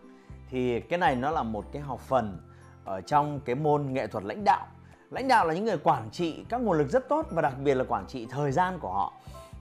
Thì 0.51 0.81
cái 0.81 0.99
này 0.99 1.17
nó 1.17 1.31
là 1.31 1.43
một 1.43 1.65
cái 1.73 1.83
học 1.83 2.01
phần 2.01 2.39
ở 2.85 3.01
trong 3.01 3.41
cái 3.41 3.55
môn 3.55 3.93
nghệ 3.93 4.07
thuật 4.07 4.25
lãnh 4.25 4.45
đạo. 4.45 4.67
Lãnh 5.11 5.29
đạo 5.29 5.47
là 5.47 5.55
những 5.55 5.65
người 5.65 5.79
quản 5.79 6.11
trị 6.11 6.45
các 6.49 6.61
nguồn 6.61 6.79
lực 6.79 6.91
rất 6.91 7.09
tốt 7.09 7.27
và 7.31 7.43
đặc 7.43 7.55
biệt 7.59 7.75
là 7.75 7.85
quản 7.89 8.07
trị 8.07 8.27
thời 8.31 8.53
gian 8.53 8.79
của 8.79 8.93
họ. 8.93 9.13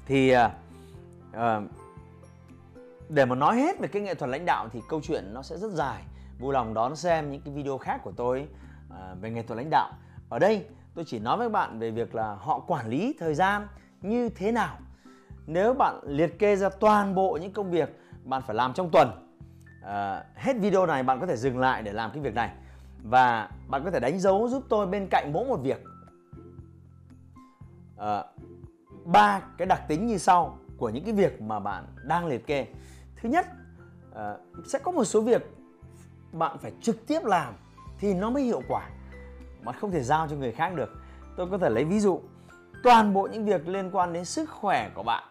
Thì 0.05 0.35
uh, 0.35 1.63
để 3.09 3.25
mà 3.25 3.35
nói 3.35 3.55
hết 3.55 3.79
về 3.79 3.88
cái 3.88 4.01
nghệ 4.01 4.15
thuật 4.15 4.29
lãnh 4.29 4.45
đạo 4.45 4.69
thì 4.73 4.81
câu 4.89 5.01
chuyện 5.03 5.33
nó 5.33 5.41
sẽ 5.41 5.57
rất 5.57 5.71
dài. 5.71 6.03
Vui 6.39 6.53
lòng 6.53 6.73
đón 6.73 6.95
xem 6.95 7.31
những 7.31 7.41
cái 7.41 7.53
video 7.53 7.77
khác 7.77 8.00
của 8.03 8.12
tôi 8.12 8.47
uh, 8.88 9.21
về 9.21 9.29
nghệ 9.29 9.43
thuật 9.43 9.57
lãnh 9.57 9.69
đạo. 9.69 9.91
Ở 10.29 10.39
đây 10.39 10.65
tôi 10.95 11.05
chỉ 11.07 11.19
nói 11.19 11.38
với 11.38 11.50
bạn 11.50 11.79
về 11.79 11.91
việc 11.91 12.15
là 12.15 12.35
họ 12.35 12.59
quản 12.59 12.88
lý 12.88 13.15
thời 13.19 13.35
gian 13.35 13.67
như 14.01 14.29
thế 14.29 14.51
nào 14.51 14.77
nếu 15.47 15.73
bạn 15.73 16.00
liệt 16.03 16.39
kê 16.39 16.55
ra 16.55 16.69
toàn 16.69 17.15
bộ 17.15 17.38
những 17.41 17.53
công 17.53 17.71
việc 17.71 18.00
bạn 18.23 18.41
phải 18.47 18.55
làm 18.55 18.73
trong 18.73 18.89
tuần 18.89 19.23
à, 19.83 20.23
hết 20.35 20.57
video 20.57 20.85
này 20.85 21.03
bạn 21.03 21.19
có 21.19 21.25
thể 21.25 21.38
dừng 21.38 21.59
lại 21.59 21.81
để 21.81 21.93
làm 21.93 22.12
cái 22.12 22.21
việc 22.21 22.33
này. 22.33 22.51
Và 23.03 23.50
bạn 23.67 23.83
có 23.83 23.91
thể 23.91 24.00
đánh 24.00 24.19
dấu 24.19 24.50
giúp 24.50 24.63
tôi 24.69 24.88
bên 24.88 25.07
cạnh 25.12 25.33
mỗi 25.33 25.45
một 25.45 25.59
việc. 25.63 25.83
À, 27.97 28.23
ba 29.05 29.41
cái 29.57 29.65
đặc 29.65 29.81
tính 29.88 30.07
như 30.07 30.17
sau 30.17 30.57
của 30.77 30.89
những 30.89 31.03
cái 31.03 31.13
việc 31.13 31.41
mà 31.41 31.59
bạn 31.59 31.85
đang 32.03 32.27
liệt 32.27 32.47
kê. 32.47 32.67
Thứ 33.21 33.29
nhất 33.29 33.47
à, 34.15 34.35
sẽ 34.65 34.79
có 34.79 34.91
một 34.91 35.03
số 35.03 35.21
việc 35.21 35.41
bạn 36.31 36.57
phải 36.57 36.71
trực 36.81 37.07
tiếp 37.07 37.19
làm 37.23 37.53
thì 38.00 38.13
nó 38.13 38.29
mới 38.29 38.43
hiệu 38.43 38.62
quả. 38.67 38.89
Mà 39.63 39.71
không 39.71 39.91
thể 39.91 40.03
giao 40.03 40.27
cho 40.27 40.35
người 40.35 40.51
khác 40.51 40.75
được. 40.75 40.89
Tôi 41.38 41.47
có 41.51 41.57
thể 41.57 41.69
lấy 41.69 41.85
ví 41.85 42.00
dụ 42.00 42.21
toàn 42.83 43.13
bộ 43.13 43.27
những 43.27 43.45
việc 43.45 43.67
liên 43.67 43.91
quan 43.91 44.13
đến 44.13 44.25
sức 44.25 44.50
khỏe 44.50 44.89
của 44.95 45.03
bạn 45.03 45.23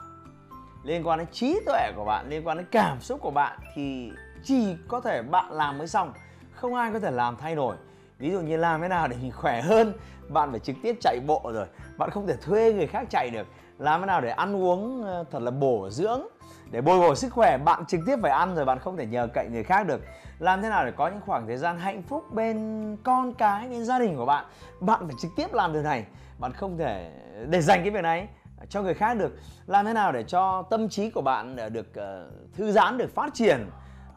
liên 0.85 1.07
quan 1.07 1.19
đến 1.19 1.29
trí 1.33 1.61
tuệ 1.67 1.93
của 1.97 2.05
bạn, 2.05 2.29
liên 2.29 2.47
quan 2.47 2.57
đến 2.57 2.67
cảm 2.71 3.01
xúc 3.01 3.21
của 3.21 3.31
bạn 3.31 3.59
thì 3.75 4.13
chỉ 4.45 4.77
có 4.89 5.01
thể 5.01 5.23
bạn 5.23 5.53
làm 5.53 5.79
mới 5.79 5.87
xong, 5.87 6.13
không 6.53 6.75
ai 6.75 6.93
có 6.93 7.01
thể 7.01 7.11
làm 7.11 7.37
thay 7.37 7.55
đổi. 7.55 7.77
Ví 8.19 8.31
dụ 8.31 8.41
như 8.41 8.57
làm 8.57 8.83
thế 8.83 8.89
nào 8.89 9.09
để 9.09 9.17
mình 9.23 9.33
khỏe 9.33 9.61
hơn, 9.61 9.93
bạn 10.29 10.51
phải 10.51 10.61
trực 10.61 10.77
tiếp 10.83 10.97
chạy 11.01 11.21
bộ 11.27 11.51
rồi, 11.55 11.67
bạn 11.97 12.11
không 12.11 12.27
thể 12.27 12.37
thuê 12.37 12.73
người 12.73 12.87
khác 12.87 13.07
chạy 13.11 13.31
được. 13.31 13.47
Làm 13.79 14.01
thế 14.01 14.07
nào 14.07 14.21
để 14.21 14.31
ăn 14.31 14.57
uống 14.57 15.05
ờ, 15.05 15.25
thật 15.31 15.43
là 15.43 15.51
bổ 15.51 15.91
dưỡng, 15.91 16.23
để 16.71 16.81
bồi 16.81 17.01
bổ 17.01 17.15
sức 17.15 17.33
khỏe, 17.33 17.59
bạn 17.59 17.87
trực 17.87 18.01
tiếp 18.07 18.17
phải 18.23 18.31
ăn 18.31 18.55
rồi, 18.55 18.65
bạn 18.65 18.79
không 18.79 18.97
thể 18.97 19.07
nhờ 19.07 19.29
cậy 19.35 19.49
người 19.49 19.65
khác 19.65 19.87
được. 19.87 20.01
Làm 20.39 20.63
thế 20.63 20.69
nào 20.69 20.85
để 20.85 20.93
có 20.97 21.09
những 21.09 21.21
khoảng 21.21 21.47
thời 21.47 21.57
gian 21.57 21.79
hạnh 21.79 22.03
phúc 22.03 22.25
bên 22.33 22.97
con 23.03 23.35
cái, 23.35 23.69
bên 23.69 23.85
gia 23.85 23.99
đình 23.99 24.17
của 24.17 24.27
bạn 24.27 24.45
bạn 24.81 25.01
phải 25.07 25.17
trực 25.19 25.31
tiếp 25.37 25.53
làm 25.53 25.73
điều 25.73 25.83
này. 25.83 26.05
Bạn 26.39 26.53
không 26.53 26.79
thể 26.79 27.13
để 27.49 27.61
dành 27.61 27.81
cái 27.83 27.91
việc 27.91 28.03
này 28.03 28.29
cho 28.69 28.83
người 28.83 28.95
khác 28.95 29.15
được. 29.15 29.37
Làm 29.67 29.85
thế 29.85 29.93
nào 29.93 30.13
để 30.13 30.23
cho 30.23 30.63
tâm 30.63 30.89
trí 30.89 31.11
của 31.11 31.23
bạn 31.23 31.57
ờ, 31.57 31.69
được 31.69 31.87
uh, 31.91 32.53
thư 32.55 32.73
giãn 32.73 32.99
được 32.99 33.15
phát 33.15 33.35
triển? 33.35 33.71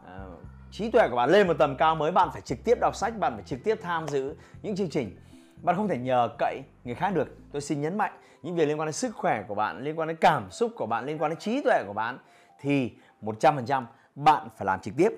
Uh, 0.03 0.39
trí 0.71 0.91
tuệ 0.91 1.07
của 1.09 1.15
bạn 1.15 1.29
lên 1.29 1.47
một 1.47 1.53
tầm 1.59 1.75
cao 1.77 1.95
mới 1.95 2.11
bạn 2.11 2.29
phải 2.33 2.41
trực 2.41 2.57
tiếp 2.63 2.77
đọc 2.81 2.95
sách 2.95 3.17
bạn 3.19 3.33
phải 3.33 3.43
trực 3.45 3.63
tiếp 3.63 3.79
tham 3.81 4.07
dự 4.07 4.35
những 4.61 4.75
chương 4.75 4.89
trình. 4.89 5.17
Bạn 5.61 5.75
không 5.75 5.87
thể 5.87 5.97
nhờ 5.97 6.29
cậy 6.37 6.61
người 6.83 6.95
khác 6.95 7.09
được. 7.09 7.27
Tôi 7.51 7.61
xin 7.61 7.81
nhấn 7.81 7.97
mạnh 7.97 8.11
những 8.41 8.55
việc 8.55 8.65
liên 8.65 8.79
quan 8.79 8.87
đến 8.87 8.93
sức 8.93 9.15
khỏe 9.15 9.43
của 9.47 9.55
bạn 9.55 9.83
liên 9.83 9.99
quan 9.99 10.07
đến 10.07 10.17
cảm 10.21 10.51
xúc 10.51 10.71
của 10.75 10.85
bạn 10.85 11.05
liên 11.05 11.17
quan 11.17 11.31
đến 11.31 11.39
trí 11.39 11.61
tuệ 11.61 11.83
của 11.87 11.93
bạn 11.93 12.17
thì 12.59 12.91
100% 13.21 13.83
bạn 14.15 14.47
phải 14.57 14.65
làm 14.65 14.79
trực 14.79 14.93
tiếp. 14.97 15.09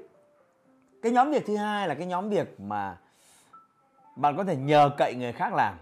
Cái 1.01 1.12
nhóm 1.12 1.31
việc 1.31 1.46
thứ 1.48 1.57
hai 1.57 1.88
là 1.88 1.96
cái 1.96 2.05
nhóm 2.05 2.29
việc 2.29 2.60
mà 2.60 2.98
bạn 4.15 4.38
có 4.38 4.43
thể 4.43 4.55
nhờ 4.55 4.89
cậy 4.98 5.15
người 5.15 5.34
khác 5.34 5.53
làm. 5.53 5.77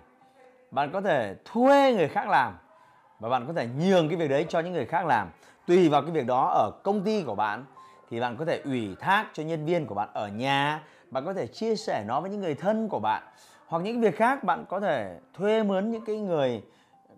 Bạn 0.71 0.91
có 0.91 1.01
thể 1.01 1.35
thuê 1.45 1.93
người 1.93 2.07
khác 2.07 2.27
làm 2.27 2.57
và 3.19 3.29
bạn 3.29 3.47
có 3.47 3.53
thể 3.53 3.67
nhường 3.79 4.07
cái 4.07 4.17
việc 4.17 4.27
đấy 4.27 4.45
cho 4.49 4.59
những 4.59 4.73
người 4.73 4.85
khác 4.85 5.05
làm. 5.05 5.29
Tùy 5.67 5.89
vào 5.89 6.01
cái 6.01 6.11
việc 6.11 6.25
đó 6.25 6.51
ở 6.55 6.71
công 6.83 7.03
ty 7.03 7.23
của 7.23 7.35
bạn, 7.35 7.65
thì 8.09 8.19
bạn 8.19 8.37
có 8.37 8.45
thể 8.45 8.61
ủy 8.65 8.95
thác 8.99 9.27
cho 9.33 9.43
nhân 9.43 9.65
viên 9.65 9.85
của 9.85 9.95
bạn 9.95 10.09
ở 10.13 10.27
nhà, 10.27 10.83
bạn 11.11 11.25
có 11.25 11.33
thể 11.33 11.47
chia 11.47 11.75
sẻ 11.75 12.03
nó 12.07 12.21
với 12.21 12.29
những 12.29 12.41
người 12.41 12.55
thân 12.55 12.89
của 12.89 12.99
bạn. 12.99 13.23
Hoặc 13.67 13.79
những 13.83 14.01
việc 14.01 14.15
khác, 14.15 14.43
bạn 14.43 14.65
có 14.69 14.79
thể 14.79 15.19
thuê 15.33 15.63
mướn 15.63 15.91
những 15.91 16.05
cái 16.05 16.17
người 16.17 16.63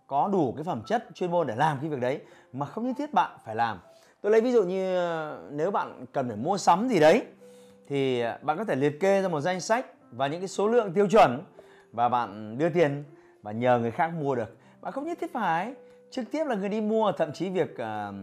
có 0.07 0.29
đủ 0.31 0.53
cái 0.57 0.63
phẩm 0.63 0.81
chất 0.85 1.05
chuyên 1.13 1.31
môn 1.31 1.47
để 1.47 1.55
làm 1.55 1.77
cái 1.81 1.89
việc 1.89 1.99
đấy, 1.99 2.21
mà 2.53 2.65
không 2.65 2.87
nhất 2.87 2.95
thiết 2.97 3.13
bạn 3.13 3.31
phải 3.45 3.55
làm. 3.55 3.79
Tôi 4.21 4.31
lấy 4.31 4.41
ví 4.41 4.51
dụ 4.51 4.63
như 4.63 4.95
ờ, 4.97 5.39
nếu 5.51 5.71
bạn 5.71 6.05
cần 6.11 6.27
phải 6.27 6.37
mua 6.37 6.57
sắm 6.57 6.87
gì 6.87 6.99
đấy, 6.99 7.23
thì 7.87 8.21
ờ, 8.21 8.37
bạn 8.41 8.57
có 8.57 8.63
thể 8.63 8.75
liệt 8.75 8.99
kê 8.99 9.21
ra 9.21 9.27
một 9.27 9.41
danh 9.41 9.59
sách 9.59 9.85
và 10.11 10.27
những 10.27 10.41
cái 10.41 10.47
số 10.47 10.67
lượng 10.67 10.93
tiêu 10.93 11.07
chuẩn 11.07 11.43
và 11.91 12.09
bạn 12.09 12.57
đưa 12.57 12.69
tiền 12.69 13.03
và 13.41 13.51
nhờ 13.51 13.79
người 13.79 13.91
khác 13.91 14.11
mua 14.19 14.35
được 14.35 14.57
bạn 14.81 14.93
không 14.93 15.05
nhất 15.05 15.17
thiết 15.21 15.33
phải. 15.33 15.73
Trực 16.11 16.31
tiếp 16.31 16.43
là 16.47 16.55
người 16.55 16.69
đi 16.69 16.81
mua 16.81 17.11
thậm 17.11 17.33
chí 17.33 17.49
việc 17.49 17.71
uh, 17.71 18.15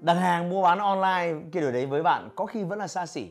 đặt 0.00 0.14
hàng 0.14 0.50
mua 0.50 0.62
bán 0.62 0.78
online 0.78 1.34
kia 1.52 1.60
điều 1.60 1.72
đấy 1.72 1.86
với 1.86 2.02
bạn 2.02 2.28
có 2.36 2.46
khi 2.46 2.64
vẫn 2.64 2.78
là 2.78 2.86
xa 2.86 3.06
xỉ. 3.06 3.30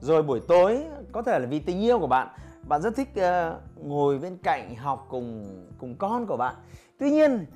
Rồi 0.00 0.22
buổi 0.22 0.40
tối 0.48 0.84
có 1.12 1.22
thể 1.22 1.38
là 1.38 1.46
vì 1.46 1.58
tình 1.58 1.80
yêu 1.80 1.98
của 1.98 2.06
bạn 2.06 2.28
bạn 2.62 2.82
rất 2.82 2.96
thích 2.96 3.08
uh, 3.08 3.86
ngồi 3.86 4.18
bên 4.18 4.36
cạnh 4.42 4.76
học 4.76 5.06
cùng 5.08 5.46
cùng 5.78 5.96
con 5.98 6.26
của 6.26 6.36
bạn. 6.36 6.54
Tuy 6.98 7.10
nhiên 7.10 7.46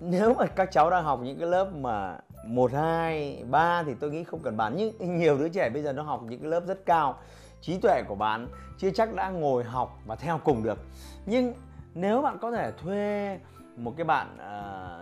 nếu 0.00 0.34
mà 0.34 0.46
các 0.46 0.68
cháu 0.72 0.90
đang 0.90 1.04
học 1.04 1.20
những 1.22 1.38
cái 1.38 1.48
lớp 1.48 1.70
mà 1.74 2.18
một 2.46 2.72
hai 2.72 3.44
ba 3.50 3.82
thì 3.82 3.94
tôi 4.00 4.10
nghĩ 4.10 4.24
không 4.24 4.40
cần 4.40 4.56
bán. 4.56 4.76
Nhưng 4.76 5.18
nhiều 5.18 5.38
đứa 5.38 5.48
trẻ 5.48 5.70
bây 5.70 5.82
giờ 5.82 5.92
nó 5.92 6.02
học 6.02 6.22
những 6.28 6.40
cái 6.40 6.50
lớp 6.50 6.60
rất 6.66 6.86
cao 6.86 7.18
trí 7.60 7.78
tuệ 7.78 8.02
của 8.08 8.14
bạn 8.14 8.48
chưa 8.78 8.90
chắc 8.90 9.14
đã 9.14 9.30
ngồi 9.30 9.64
học 9.64 9.98
và 10.06 10.16
theo 10.16 10.40
cùng 10.44 10.62
được. 10.62 10.78
Nhưng 11.26 11.54
nếu 11.94 12.22
bạn 12.22 12.38
có 12.38 12.50
thể 12.50 12.72
thuê 12.72 13.38
một 13.76 13.94
cái 13.96 14.04
bạn 14.04 14.36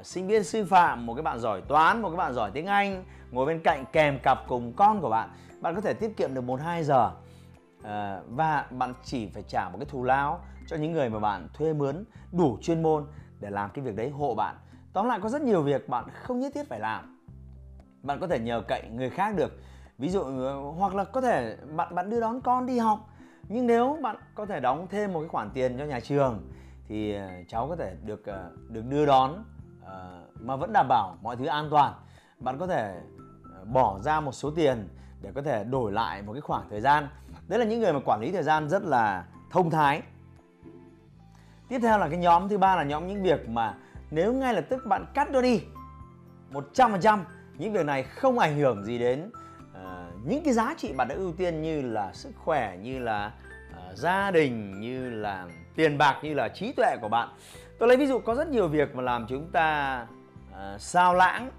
uh, 0.01 0.07
sinh 0.07 0.27
viên 0.27 0.45
sư 0.45 0.65
phạm 0.65 1.07
một 1.07 1.15
cái 1.15 1.23
bạn 1.23 1.39
giỏi 1.39 1.61
toán 1.61 2.03
một 2.03 2.09
cái 2.09 2.17
bạn 2.17 2.35
giỏi 2.35 2.51
tiếng 2.51 2.67
anh 2.67 3.05
ngồi 3.31 3.47
bên 3.47 3.61
cạnh 3.65 3.85
kèm 3.93 4.19
cặp 4.23 4.39
cùng 4.49 4.73
con 4.77 5.01
của 5.01 5.11
bạn 5.11 5.31
bạn 5.61 5.75
có 5.75 5.81
thể 5.81 5.95
tiết 5.95 6.17
kiệm 6.17 6.35
được 6.35 6.41
một 6.41 6.61
hai 6.61 6.85
giờ. 6.85 7.11
Uh, 7.79 7.87
và 8.29 8.67
bạn 8.71 8.95
chỉ 9.05 9.29
phải 9.29 9.43
trả 9.43 9.69
một 9.69 9.79
cái 9.79 9.87
thù 9.91 10.05
lao 10.05 10.41
cho 10.67 10.77
những 10.77 10.93
người 10.93 11.11
mà 11.11 11.19
bạn 11.19 11.49
thuê 11.55 11.73
mướn 11.73 12.05
đủ 12.33 12.59
chuyên 12.63 12.83
môn 12.83 13.07
để 13.41 13.51
làm 13.51 13.71
cái 13.71 13.85
việc 13.85 13.97
đấy 13.97 14.11
hộ 14.11 14.35
bạn. 14.35 14.57
Tóm 14.93 15.09
lại 15.09 15.21
có 15.23 15.29
rất 15.29 15.43
nhiều 15.43 15.63
việc 15.63 15.89
bạn 15.89 16.05
không 16.13 16.41
nhất 16.41 16.53
thiết 16.55 16.69
phải 16.69 16.81
làm. 16.81 17.21
Bạn 18.03 18.21
có 18.21 18.27
thể 18.27 18.39
nhờ 18.39 18.63
cậy 18.69 18.83
người 18.91 19.11
khác 19.11 19.37
được. 19.37 19.53
Ví 19.99 20.09
dụ 20.09 20.21
ờ, 20.21 20.61
hoặc 20.61 20.95
là 20.95 21.05
có 21.05 21.21
thể 21.21 21.57
bạn 21.77 21.95
bạn 21.95 22.11
đưa 22.11 22.21
đón 22.21 22.41
con 22.41 22.67
đi 22.67 22.79
học. 22.79 23.09
Nhưng 23.49 23.67
nếu 23.67 23.99
bạn 24.03 24.17
có 24.35 24.47
thể 24.47 24.61
đóng 24.61 24.87
thêm 24.91 25.13
một 25.13 25.21
cái 25.21 25.29
khoản 25.29 25.51
tiền 25.51 25.79
cho 25.79 25.85
nhà 25.85 26.01
trường 26.01 26.51
thì 26.89 27.15
ờ, 27.15 27.29
cháu 27.49 27.69
có 27.69 27.77
thể 27.77 27.97
được 28.05 28.27
ờ, 28.27 28.51
được 28.69 28.83
đưa 28.89 29.07
đón 29.07 29.45
ờ, 29.85 30.23
mà 30.41 30.57
vẫn 30.57 30.73
đảm 30.73 30.87
bảo 30.89 31.17
mọi 31.23 31.37
thứ 31.37 31.47
an 31.47 31.69
toàn. 31.71 31.93
Bạn 32.39 32.59
có 32.59 32.67
thể 32.67 33.01
bỏ 33.65 33.99
ra 33.99 34.21
một 34.21 34.33
số 34.33 34.51
tiền 34.51 34.89
để 35.23 35.33
có 35.35 35.43
thể 35.43 35.65
đổi 35.65 35.93
lại 35.93 36.23
một 36.23 36.33
cái 36.33 36.41
khoảng 36.41 36.71
thời 36.71 36.81
gian. 36.81 37.09
Đấy 37.49 37.59
là 37.59 37.65
những 37.65 37.81
người 37.81 37.93
mà 37.93 38.01
quản 38.05 38.21
lý 38.21 38.33
thời 38.33 38.43
gian 38.43 38.69
rất 38.69 38.83
là 38.83 39.25
thông 39.51 39.71
thái. 39.71 40.03
Tiếp 41.69 41.79
theo 41.83 41.99
là 41.99 42.09
cái 42.09 42.19
nhóm 42.19 42.49
thứ 42.49 42.59
ba 42.59 42.77
là 42.77 42.83
nhóm 42.83 43.07
những 43.07 43.23
việc 43.23 43.49
mà 43.49 43.75
nếu 44.11 44.33
ngay 44.33 44.55
lập 44.55 44.65
tức 44.69 44.87
bạn 44.87 45.07
cắt 45.15 45.31
nó 45.31 45.41
đi 45.41 45.61
100% 46.53 47.19
những 47.59 47.73
việc 47.73 47.87
này 47.87 48.03
không 48.03 48.39
ảnh 48.39 48.57
hưởng 48.57 48.85
gì 48.85 48.99
đến 48.99 49.31
uh, 49.71 50.27
những 50.27 50.45
cái 50.45 50.55
giá 50.55 50.75
trị 50.79 50.93
bạn 50.93 51.09
đã 51.09 51.15
ưu 51.15 51.33
tiên 51.33 51.63
như 51.63 51.83
là 51.83 52.13
sức 52.13 52.31
khỏe 52.45 52.77
như 52.83 52.99
là 52.99 53.33
uh, 53.71 53.97
gia 53.99 54.31
đình 54.31 54.81
như 54.81 55.11
là 55.11 55.49
tiền 55.77 55.99
bạc 55.99 56.19
như 56.23 56.35
là 56.35 56.49
trí 56.49 56.73
tuệ 56.73 56.97
của 57.01 57.09
bạn. 57.09 57.29
Tôi 57.79 57.89
lấy 57.89 57.97
ví 57.97 58.07
dụ 58.07 58.19
có 58.19 58.35
rất 58.35 58.49
nhiều 58.49 58.69
việc 58.69 58.95
mà 58.95 59.03
làm 59.03 59.27
chúng 59.29 59.51
ta 59.53 60.01
uh, 60.51 60.81
sao 60.81 61.15
lãng 61.15 61.51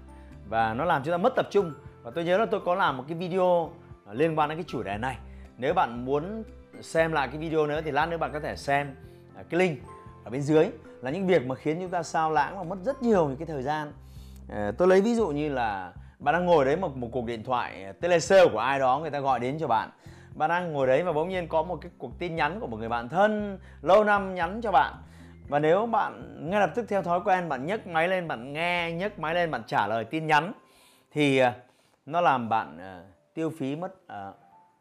và 0.48 0.74
nó 0.74 0.84
làm 0.84 1.02
chúng 1.04 1.12
ta 1.12 1.18
mất 1.18 1.32
tập 1.36 1.46
trung. 1.50 1.72
Và 2.02 2.10
tôi 2.10 2.24
nhớ 2.24 2.38
là 2.38 2.46
tôi 2.46 2.60
có 2.64 2.74
làm 2.74 2.96
một 2.96 3.04
cái 3.08 3.18
video 3.18 3.72
liên 4.12 4.38
quan 4.38 4.48
đến 4.48 4.58
cái 4.58 4.64
chủ 4.68 4.82
đề 4.82 4.98
này. 4.98 5.16
Nếu 5.56 5.74
bạn 5.74 6.04
muốn 6.04 6.42
xem 6.80 7.12
lại 7.12 7.28
cái 7.28 7.38
video 7.38 7.66
nữa 7.66 7.80
thì 7.84 7.90
lát 7.90 8.06
nữa 8.06 8.16
bạn 8.16 8.32
có 8.32 8.40
thể 8.40 8.56
xem 8.56 8.94
à, 9.36 9.42
cái 9.50 9.58
link 9.60 9.78
ở 10.24 10.30
bên 10.30 10.42
dưới. 10.42 10.66
Là 11.02 11.10
những 11.10 11.26
việc 11.26 11.46
mà 11.46 11.54
khiến 11.54 11.78
chúng 11.80 11.90
ta 11.90 12.02
sao 12.02 12.30
lãng 12.30 12.58
và 12.58 12.62
mất 12.62 12.78
rất 12.84 13.02
nhiều 13.02 13.28
những 13.28 13.36
cái 13.36 13.46
thời 13.46 13.62
gian. 13.62 13.92
À, 14.48 14.72
tôi 14.78 14.88
lấy 14.88 15.00
ví 15.00 15.14
dụ 15.14 15.28
như 15.28 15.48
là 15.48 15.92
bạn 16.18 16.32
đang 16.32 16.46
ngồi 16.46 16.64
đấy 16.64 16.76
một 16.76 16.96
một 16.96 17.08
cuộc 17.12 17.24
điện 17.24 17.44
thoại 17.44 17.92
telesale 18.00 18.48
của 18.52 18.58
ai 18.58 18.78
đó 18.78 18.98
người 18.98 19.10
ta 19.10 19.20
gọi 19.20 19.40
đến 19.40 19.58
cho 19.60 19.66
bạn 19.66 19.90
bạn 20.38 20.50
đang 20.50 20.72
ngồi 20.72 20.86
đấy 20.86 21.02
và 21.02 21.12
bỗng 21.12 21.28
nhiên 21.28 21.48
có 21.48 21.62
một 21.62 21.78
cái 21.80 21.90
cuộc 21.98 22.18
tin 22.18 22.36
nhắn 22.36 22.60
của 22.60 22.66
một 22.66 22.76
người 22.76 22.88
bạn 22.88 23.08
thân 23.08 23.58
lâu 23.82 24.04
năm 24.04 24.34
nhắn 24.34 24.60
cho 24.62 24.72
bạn. 24.72 24.94
Và 25.48 25.58
nếu 25.58 25.86
bạn 25.86 26.36
ngay 26.50 26.60
lập 26.60 26.70
tức 26.74 26.86
theo 26.88 27.02
thói 27.02 27.20
quen, 27.24 27.48
bạn 27.48 27.66
nhấc 27.66 27.86
máy 27.86 28.08
lên, 28.08 28.28
bạn 28.28 28.52
nghe, 28.52 28.92
nhấc 28.92 29.18
máy 29.18 29.34
lên, 29.34 29.50
bạn 29.50 29.62
trả 29.66 29.86
lời 29.86 30.04
tin 30.04 30.26
nhắn, 30.26 30.52
thì 31.12 31.38
ờ, 31.38 31.52
nó 32.06 32.20
làm 32.20 32.48
bạn 32.48 32.78
ờ, 32.78 33.02
tiêu 33.34 33.52
phí 33.58 33.76
mất 33.76 34.06
ờ, 34.06 34.32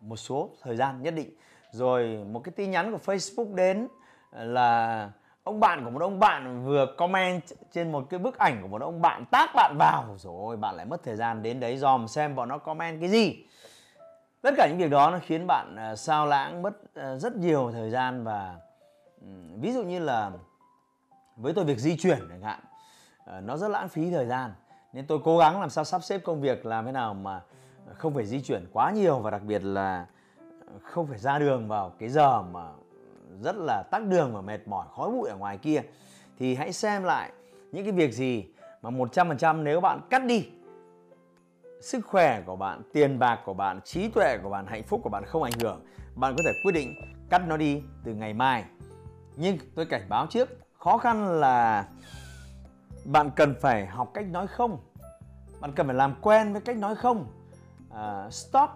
một 0.01 0.15
số 0.15 0.49
thời 0.61 0.75
gian 0.75 1.01
nhất 1.01 1.13
định. 1.13 1.29
Rồi 1.71 2.25
một 2.31 2.39
cái 2.43 2.53
tin 2.55 2.71
nhắn 2.71 2.91
của 2.91 3.13
Facebook 3.13 3.55
đến 3.55 3.87
là 4.31 5.09
ông 5.43 5.59
bạn 5.59 5.83
của 5.83 5.89
một 5.89 6.01
ông 6.01 6.19
bạn 6.19 6.65
vừa 6.65 6.85
comment 6.97 7.41
trên 7.71 7.91
một 7.91 8.05
cái 8.09 8.19
bức 8.19 8.37
ảnh 8.37 8.61
của 8.61 8.67
một 8.67 8.81
ông 8.81 9.01
bạn 9.01 9.25
tác 9.31 9.49
bạn 9.55 9.75
vào. 9.79 10.15
Rồi 10.17 10.57
bạn 10.57 10.75
lại 10.75 10.85
mất 10.85 11.03
thời 11.03 11.15
gian 11.15 11.43
đến 11.43 11.59
đấy 11.59 11.77
dòm 11.77 12.07
xem 12.07 12.35
bọn 12.35 12.49
nó 12.49 12.57
comment 12.57 12.99
cái 12.99 13.09
gì 13.09 13.45
tất 14.41 14.53
cả 14.57 14.67
những 14.67 14.77
việc 14.77 14.91
đó 14.91 15.11
nó 15.11 15.19
khiến 15.25 15.47
bạn 15.47 15.75
à, 15.75 15.95
sao 15.95 16.25
lãng 16.25 16.61
mất 16.61 16.95
à, 16.95 17.15
rất 17.15 17.35
nhiều 17.35 17.71
thời 17.73 17.89
gian 17.89 18.23
và 18.23 18.55
ví 19.59 19.71
dụ 19.71 19.83
như 19.83 19.99
là 19.99 20.31
với 21.37 21.53
tôi 21.53 21.65
việc 21.65 21.79
di 21.79 21.97
chuyển 21.97 22.19
chẳng 22.29 22.41
hạn 22.41 22.59
ờ, 23.25 23.41
nó 23.41 23.57
rất 23.57 23.67
lãng 23.67 23.89
phí 23.89 24.11
thời 24.11 24.25
gian. 24.25 24.53
Nên 24.93 25.07
tôi 25.07 25.19
cố 25.23 25.37
gắng 25.37 25.59
làm 25.59 25.69
sao 25.69 25.83
sắp 25.83 26.03
xếp 26.03 26.21
công 26.23 26.41
việc, 26.41 26.65
làm 26.65 26.85
thế 26.85 26.91
nào 26.91 27.13
mà 27.13 27.41
không 27.93 28.13
phải 28.13 28.25
di 28.25 28.41
chuyển 28.41 28.65
quá 28.73 28.91
nhiều 28.91 29.19
và 29.19 29.31
đặc 29.31 29.41
biệt 29.43 29.63
là 29.63 30.05
không 30.81 31.07
phải 31.07 31.17
ra 31.17 31.39
đường 31.39 31.67
vào 31.67 31.91
cái 31.99 32.09
giờ 32.09 32.41
mà 32.41 32.65
rất 33.43 33.55
là 33.55 33.83
tắc 33.91 34.03
đường 34.03 34.33
và 34.33 34.41
mệt 34.41 34.67
mỏi, 34.67 34.87
khói 34.95 35.11
bụi 35.11 35.29
ở 35.29 35.35
ngoài 35.35 35.57
kia. 35.57 35.81
Thì 36.39 36.55
hãy 36.55 36.73
xem 36.73 37.03
lại 37.03 37.31
những 37.71 37.83
cái 37.85 37.91
việc 37.91 38.13
gì 38.13 38.45
mà 38.81 38.89
100% 38.89 39.63
nếu 39.63 39.81
bạn 39.81 39.99
cắt 40.09 40.25
đi 40.25 40.49
sức 41.81 42.05
khỏe 42.05 42.41
của 42.45 42.55
bạn, 42.55 42.81
tiền 42.93 43.19
bạc 43.19 43.39
của 43.45 43.53
bạn, 43.53 43.81
trí 43.81 44.07
tuệ 44.09 44.37
của 44.43 44.49
bạn, 44.49 44.65
hạnh 44.67 44.83
phúc 44.83 45.01
của 45.03 45.09
bạn 45.09 45.25
không 45.25 45.43
ảnh 45.43 45.59
hưởng, 45.59 45.85
bạn 46.15 46.35
có 46.37 46.43
thể 46.45 46.51
quyết 46.63 46.71
định 46.71 46.95
cắt 47.29 47.41
nó 47.47 47.57
đi 47.57 47.83
từ 48.03 48.13
ngày 48.13 48.33
mai. 48.33 48.65
Nhưng 49.35 49.57
tôi 49.75 49.85
cảnh 49.85 50.05
báo 50.09 50.27
trước, 50.29 50.49
khó 50.73 50.97
khăn 50.97 51.39
là 51.39 51.87
bạn 53.05 53.31
cần 53.35 53.55
phải 53.61 53.85
học 53.85 54.11
cách 54.13 54.25
nói 54.27 54.47
không. 54.47 54.77
Bạn 55.59 55.71
cần 55.75 55.87
phải 55.87 55.95
làm 55.95 56.15
quen 56.21 56.53
với 56.53 56.61
cách 56.61 56.77
nói 56.77 56.95
không. 56.95 57.25
Uh, 57.89 58.33
stop 58.33 58.69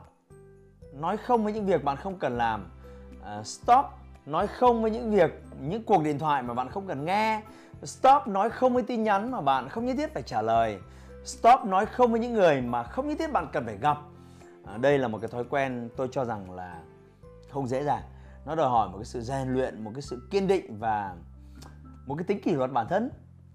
nói 0.94 1.18
không 1.18 1.44
với 1.44 1.54
những 1.54 1.66
việc 1.66 1.84
bạn 1.84 1.98
không 1.98 2.20
cần 2.20 2.38
làm 2.38 2.72
uh, 3.40 3.46
stop 3.46 3.86
nói 4.26 4.48
không 4.48 4.82
với 4.82 4.92
những 4.92 5.12
việc 5.12 5.44
những 5.60 5.84
cuộc 5.84 6.04
điện 6.04 6.20
thoại 6.20 6.44
mà 6.44 6.54
bạn 6.54 6.70
không 6.70 6.88
cần 6.88 7.06
nghe 7.06 7.42
stop 7.84 8.28
nói 8.28 8.50
không 8.50 8.74
với 8.74 8.84
tin 8.84 9.04
nhắn 9.04 9.32
mà 9.32 9.42
bạn 9.42 9.70
không 9.70 9.86
nhất 9.86 9.96
thiết 9.98 10.14
phải 10.14 10.24
trả 10.24 10.42
lời 10.42 10.80
stop 11.24 11.66
nói 11.66 11.86
không 11.86 12.12
với 12.12 12.20
những 12.20 12.34
người 12.34 12.62
mà 12.62 12.84
không 12.84 13.08
nhất 13.08 13.16
thiết 13.20 13.32
bạn 13.32 13.48
cần 13.54 13.66
phải 13.66 13.78
gặp. 13.78 13.98
À, 14.66 14.78
đây 14.78 14.98
là 14.98 15.08
một 15.08 15.18
cái 15.22 15.28
thói 15.28 15.44
quen 15.44 15.90
tôi 15.98 16.08
cho 16.12 16.26
rằng 16.26 16.52
là 16.52 16.82
không 17.50 17.68
dễ 17.68 17.84
dàng. 17.84 18.04
Nó 18.46 18.56
đòi 18.56 18.70
hỏi 18.70 18.90
một 18.90 18.98
cái 18.98 19.06
sự 19.06 19.22
rèn 19.22 19.54
luyện 19.54 19.84
một 19.84 19.92
cái 19.94 20.02
sự 20.02 20.28
kiên 20.32 20.48
định 20.48 20.80
và 20.80 21.16
một 22.06 22.16
cái 22.16 22.24
tính 22.24 22.42
kỷ 22.42 22.52
luật 22.52 22.72
bản 22.72 22.88
thân 22.88 23.10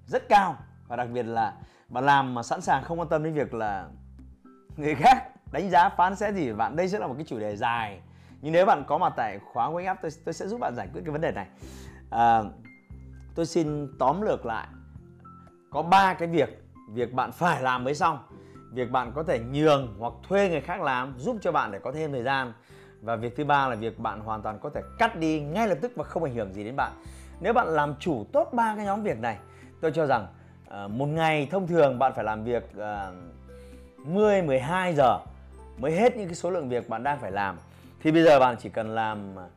rất 0.07 0.29
cao. 0.29 0.57
Và 0.89 0.97
đặc 0.97 1.09
biệt 1.13 1.23
là 1.23 1.55
bạn 1.89 2.07
làm 2.07 2.35
mà 2.35 2.43
sẵn 2.43 2.61
sàng 2.61 2.85
không 2.85 3.01
quan 3.01 3.09
tâm 3.09 3.25
đến 3.25 3.35
việc 3.35 3.55
là 3.55 3.89
người 4.77 4.95
khác 4.95 5.31
đánh 5.53 5.71
giá 5.71 5.89
phán 5.89 6.17
xét 6.17 6.35
gì 6.35 6.53
bạn 6.53 6.77
đây 6.77 6.89
sẽ 6.89 6.99
là 6.99 7.07
một 7.07 7.15
cái 7.17 7.25
chủ 7.25 7.39
đề 7.39 7.57
dài. 7.57 8.01
Nhưng 8.41 8.53
nếu 8.53 8.67
bạn 8.67 8.85
có 8.87 8.99
mặt 8.99 9.13
tại 9.17 9.39
khóa 9.53 9.71
wake 9.71 9.93
up 9.93 9.99
tôi, 10.03 10.11
tôi 10.25 10.33
sẽ 10.33 10.47
giúp 10.47 10.61
bạn 10.61 10.75
giải 10.77 10.89
quyết 10.93 11.01
cái 11.05 11.13
vấn 11.13 11.21
đề 11.21 11.33
này. 11.33 11.47
À, 12.11 12.43
tôi 13.35 13.47
xin 13.47 13.99
tóm 13.99 14.21
lược 14.21 14.47
lại. 14.47 14.67
Có 15.71 15.83
ba 15.83 16.15
cái 16.15 16.29
việc 16.29 16.66
việc 16.89 17.13
bạn 17.13 17.33
phải 17.33 17.63
làm 17.63 17.85
mới 17.85 17.95
xong. 17.95 18.19
Việc 18.73 18.91
bạn 18.91 19.13
có 19.15 19.23
thể 19.23 19.39
nhường 19.39 19.95
hoặc 19.99 20.13
thuê 20.29 20.49
người 20.49 20.61
khác 20.61 20.81
làm 20.81 21.15
giúp 21.19 21.37
cho 21.41 21.53
bạn 21.53 21.73
để 21.73 21.79
có 21.79 21.93
thêm 21.93 22.13
thời 22.13 22.23
gian. 22.23 22.53
Và 23.03 23.17
việc 23.17 23.37
thứ 23.37 23.45
ba 23.45 23.69
là 23.69 23.75
việc 23.75 23.99
bạn 23.99 24.21
hoàn 24.21 24.43
toàn 24.43 24.59
có 24.59 24.71
thể 24.71 24.83
cắt 24.99 25.17
đi 25.17 25.41
ngay 25.41 25.69
lập 25.69 25.79
tức 25.81 25.93
và 25.97 26.05
không 26.05 26.25
ảnh 26.25 26.35
hưởng 26.35 26.55
gì 26.55 26.65
đến 26.65 26.77
bạn. 26.77 26.93
Nếu 27.41 27.53
bạn 27.53 27.69
làm 27.69 27.95
chủ 28.01 28.25
tốt 28.33 28.51
ba 28.53 28.77
cái 28.77 28.85
nhóm 28.87 29.03
việc 29.03 29.19
này 29.19 29.39
tôi 29.81 29.93
cho 29.93 30.07
rằng 30.07 30.27
uh, 30.85 30.91
một 30.91 31.07
ngày 31.07 31.49
thông 31.51 31.67
thường 31.67 31.99
bạn 31.99 32.13
phải 32.15 32.25
làm 32.25 32.45
việc 32.45 32.71
uh, 32.77 34.07
10 34.07 34.43
12 34.43 34.95
giờ 34.95 35.19
mới 35.79 35.93
hết 35.93 36.17
những 36.17 36.27
cái 36.27 36.35
số 36.35 36.51
lượng 36.51 36.69
việc 36.69 36.89
bạn 36.89 37.03
đang 37.03 37.21
phải 37.21 37.33
làm. 37.33 37.59
Thì 38.03 38.13
bây 38.13 38.23
giờ 38.23 38.41
bạn 38.41 38.57
chỉ 38.59 38.69
cần 38.69 38.95
làm 38.95 39.37
ờ, 39.37 39.49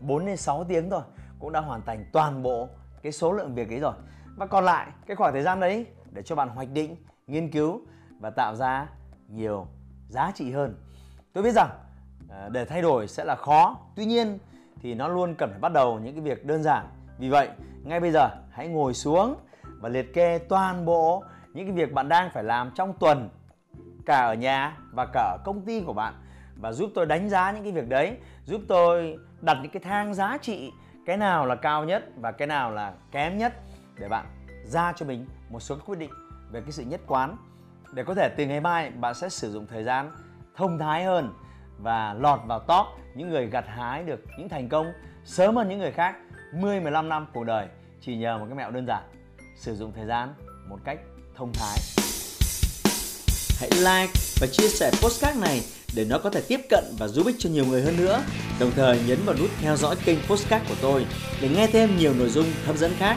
4 0.00 0.26
đến 0.26 0.36
6 0.36 0.64
tiếng 0.64 0.90
thôi 0.90 1.02
cũng 1.38 1.52
đã 1.52 1.60
hoàn 1.60 1.82
thành 1.82 2.04
toàn 2.12 2.42
bộ 2.42 2.68
cái 3.02 3.12
số 3.12 3.32
lượng 3.32 3.54
việc 3.54 3.68
ấy 3.68 3.80
rồi. 3.80 3.92
Và 4.36 4.46
còn 4.46 4.64
lại 4.64 4.86
cái 5.06 5.16
khoảng 5.16 5.32
thời 5.32 5.42
gian 5.42 5.60
đấy 5.60 5.86
để 6.18 6.22
cho 6.22 6.34
bạn 6.34 6.48
hoạch 6.48 6.68
định, 6.70 6.96
nghiên 7.26 7.50
cứu 7.50 7.80
và 8.20 8.30
tạo 8.30 8.54
ra 8.54 8.86
nhiều 9.28 9.66
giá 10.08 10.32
trị 10.34 10.52
hơn. 10.52 10.76
Tôi 11.32 11.44
biết 11.44 11.52
rằng 11.54 11.70
ờ, 12.28 12.48
để 12.48 12.64
thay 12.64 12.82
đổi 12.82 13.08
sẽ 13.08 13.24
là 13.24 13.36
khó, 13.36 13.78
tuy 13.96 14.04
nhiên 14.04 14.38
thì 14.80 14.94
nó 14.94 15.08
luôn 15.08 15.34
cần 15.34 15.50
phải 15.50 15.58
bắt 15.58 15.72
đầu 15.72 15.98
những 15.98 16.14
cái 16.14 16.22
việc 16.22 16.46
đơn 16.46 16.62
giản. 16.62 16.86
Vì 17.18 17.28
vậy, 17.28 17.48
ngay 17.82 18.00
bây 18.00 18.10
giờ, 18.10 18.30
hãy 18.50 18.68
ngồi 18.68 18.94
xuống 18.94 19.36
và 19.80 19.88
liệt 19.88 20.14
kê 20.14 20.38
toàn 20.38 20.84
bộ 20.84 21.24
những 21.52 21.66
cái 21.66 21.76
việc 21.76 21.92
bạn 21.92 22.08
đang 22.08 22.30
phải 22.30 22.44
làm 22.44 22.70
trong 22.74 22.92
tuần, 23.00 23.28
cả 24.06 24.18
ở 24.18 24.34
nhà 24.34 24.76
và 24.92 25.06
cả 25.12 25.20
ở 25.20 25.38
công 25.44 25.64
ty 25.64 25.80
của 25.80 25.92
bạn. 25.92 26.14
Và 26.56 26.72
giúp 26.72 26.90
tôi 26.94 27.06
đánh 27.06 27.28
giá 27.28 27.52
những 27.52 27.62
cái 27.62 27.72
việc 27.72 27.88
đấy, 27.88 28.16
giúp 28.44 28.60
tôi 28.68 29.18
đặt 29.40 29.58
những 29.62 29.72
cái 29.72 29.82
thang 29.82 30.14
giá 30.14 30.38
trị, 30.42 30.72
cái 31.06 31.16
nào 31.16 31.46
là 31.46 31.54
cao 31.54 31.84
nhất 31.84 32.04
và 32.16 32.32
cái 32.32 32.48
nào 32.48 32.70
là 32.70 32.94
kém 33.10 33.38
nhất 33.38 33.52
để 33.98 34.08
bạn 34.08 34.26
ra 34.64 34.92
cho 34.96 35.06
mình 35.06 35.26
một 35.50 35.60
số 35.60 35.76
quyết 35.86 35.98
định 35.98 36.10
về 36.50 36.60
cái 36.60 36.72
sự 36.72 36.84
nhất 36.84 37.00
quán 37.06 37.36
để 37.92 38.04
có 38.04 38.14
thể 38.14 38.28
từ 38.36 38.46
ngày 38.46 38.60
mai 38.60 38.90
bạn 38.90 39.14
sẽ 39.14 39.28
sử 39.28 39.52
dụng 39.52 39.66
thời 39.66 39.84
gian 39.84 40.12
thông 40.56 40.78
thái 40.78 41.04
hơn 41.04 41.34
và 41.78 42.14
lọt 42.14 42.40
vào 42.46 42.58
top 42.58 42.86
những 43.14 43.30
người 43.30 43.46
gặt 43.46 43.64
hái 43.68 44.02
được 44.04 44.20
những 44.38 44.48
thành 44.48 44.68
công 44.68 44.92
sớm 45.24 45.56
hơn 45.56 45.68
những 45.68 45.78
người 45.78 45.92
khác 45.92 46.16
10 46.54 46.80
15 46.80 47.08
năm 47.08 47.26
cuộc 47.32 47.44
đời 47.44 47.68
chỉ 48.00 48.16
nhờ 48.16 48.38
một 48.38 48.44
cái 48.48 48.54
mẹo 48.54 48.70
đơn 48.70 48.86
giản, 48.86 49.02
sử 49.56 49.76
dụng 49.76 49.92
thời 49.96 50.06
gian 50.06 50.34
một 50.68 50.78
cách 50.84 50.98
thông 51.34 51.52
thái. 51.52 51.78
Hãy 53.60 53.70
like 53.70 54.12
và 54.40 54.46
chia 54.52 54.68
sẻ 54.68 54.90
postcard 55.02 55.40
này 55.40 55.60
để 55.96 56.06
nó 56.10 56.18
có 56.18 56.30
thể 56.30 56.42
tiếp 56.48 56.60
cận 56.70 56.84
và 56.98 57.08
giúp 57.08 57.26
ích 57.26 57.36
cho 57.38 57.50
nhiều 57.50 57.64
người 57.64 57.82
hơn 57.82 57.96
nữa. 57.96 58.22
Đồng 58.60 58.70
thời 58.76 59.00
nhấn 59.06 59.18
vào 59.24 59.36
nút 59.38 59.50
theo 59.60 59.76
dõi 59.76 59.96
kênh 60.04 60.18
postcard 60.28 60.68
của 60.68 60.74
tôi 60.82 61.06
để 61.40 61.48
nghe 61.48 61.66
thêm 61.66 61.98
nhiều 61.98 62.14
nội 62.14 62.28
dung 62.28 62.46
hấp 62.66 62.76
dẫn 62.76 62.92
khác. 62.98 63.16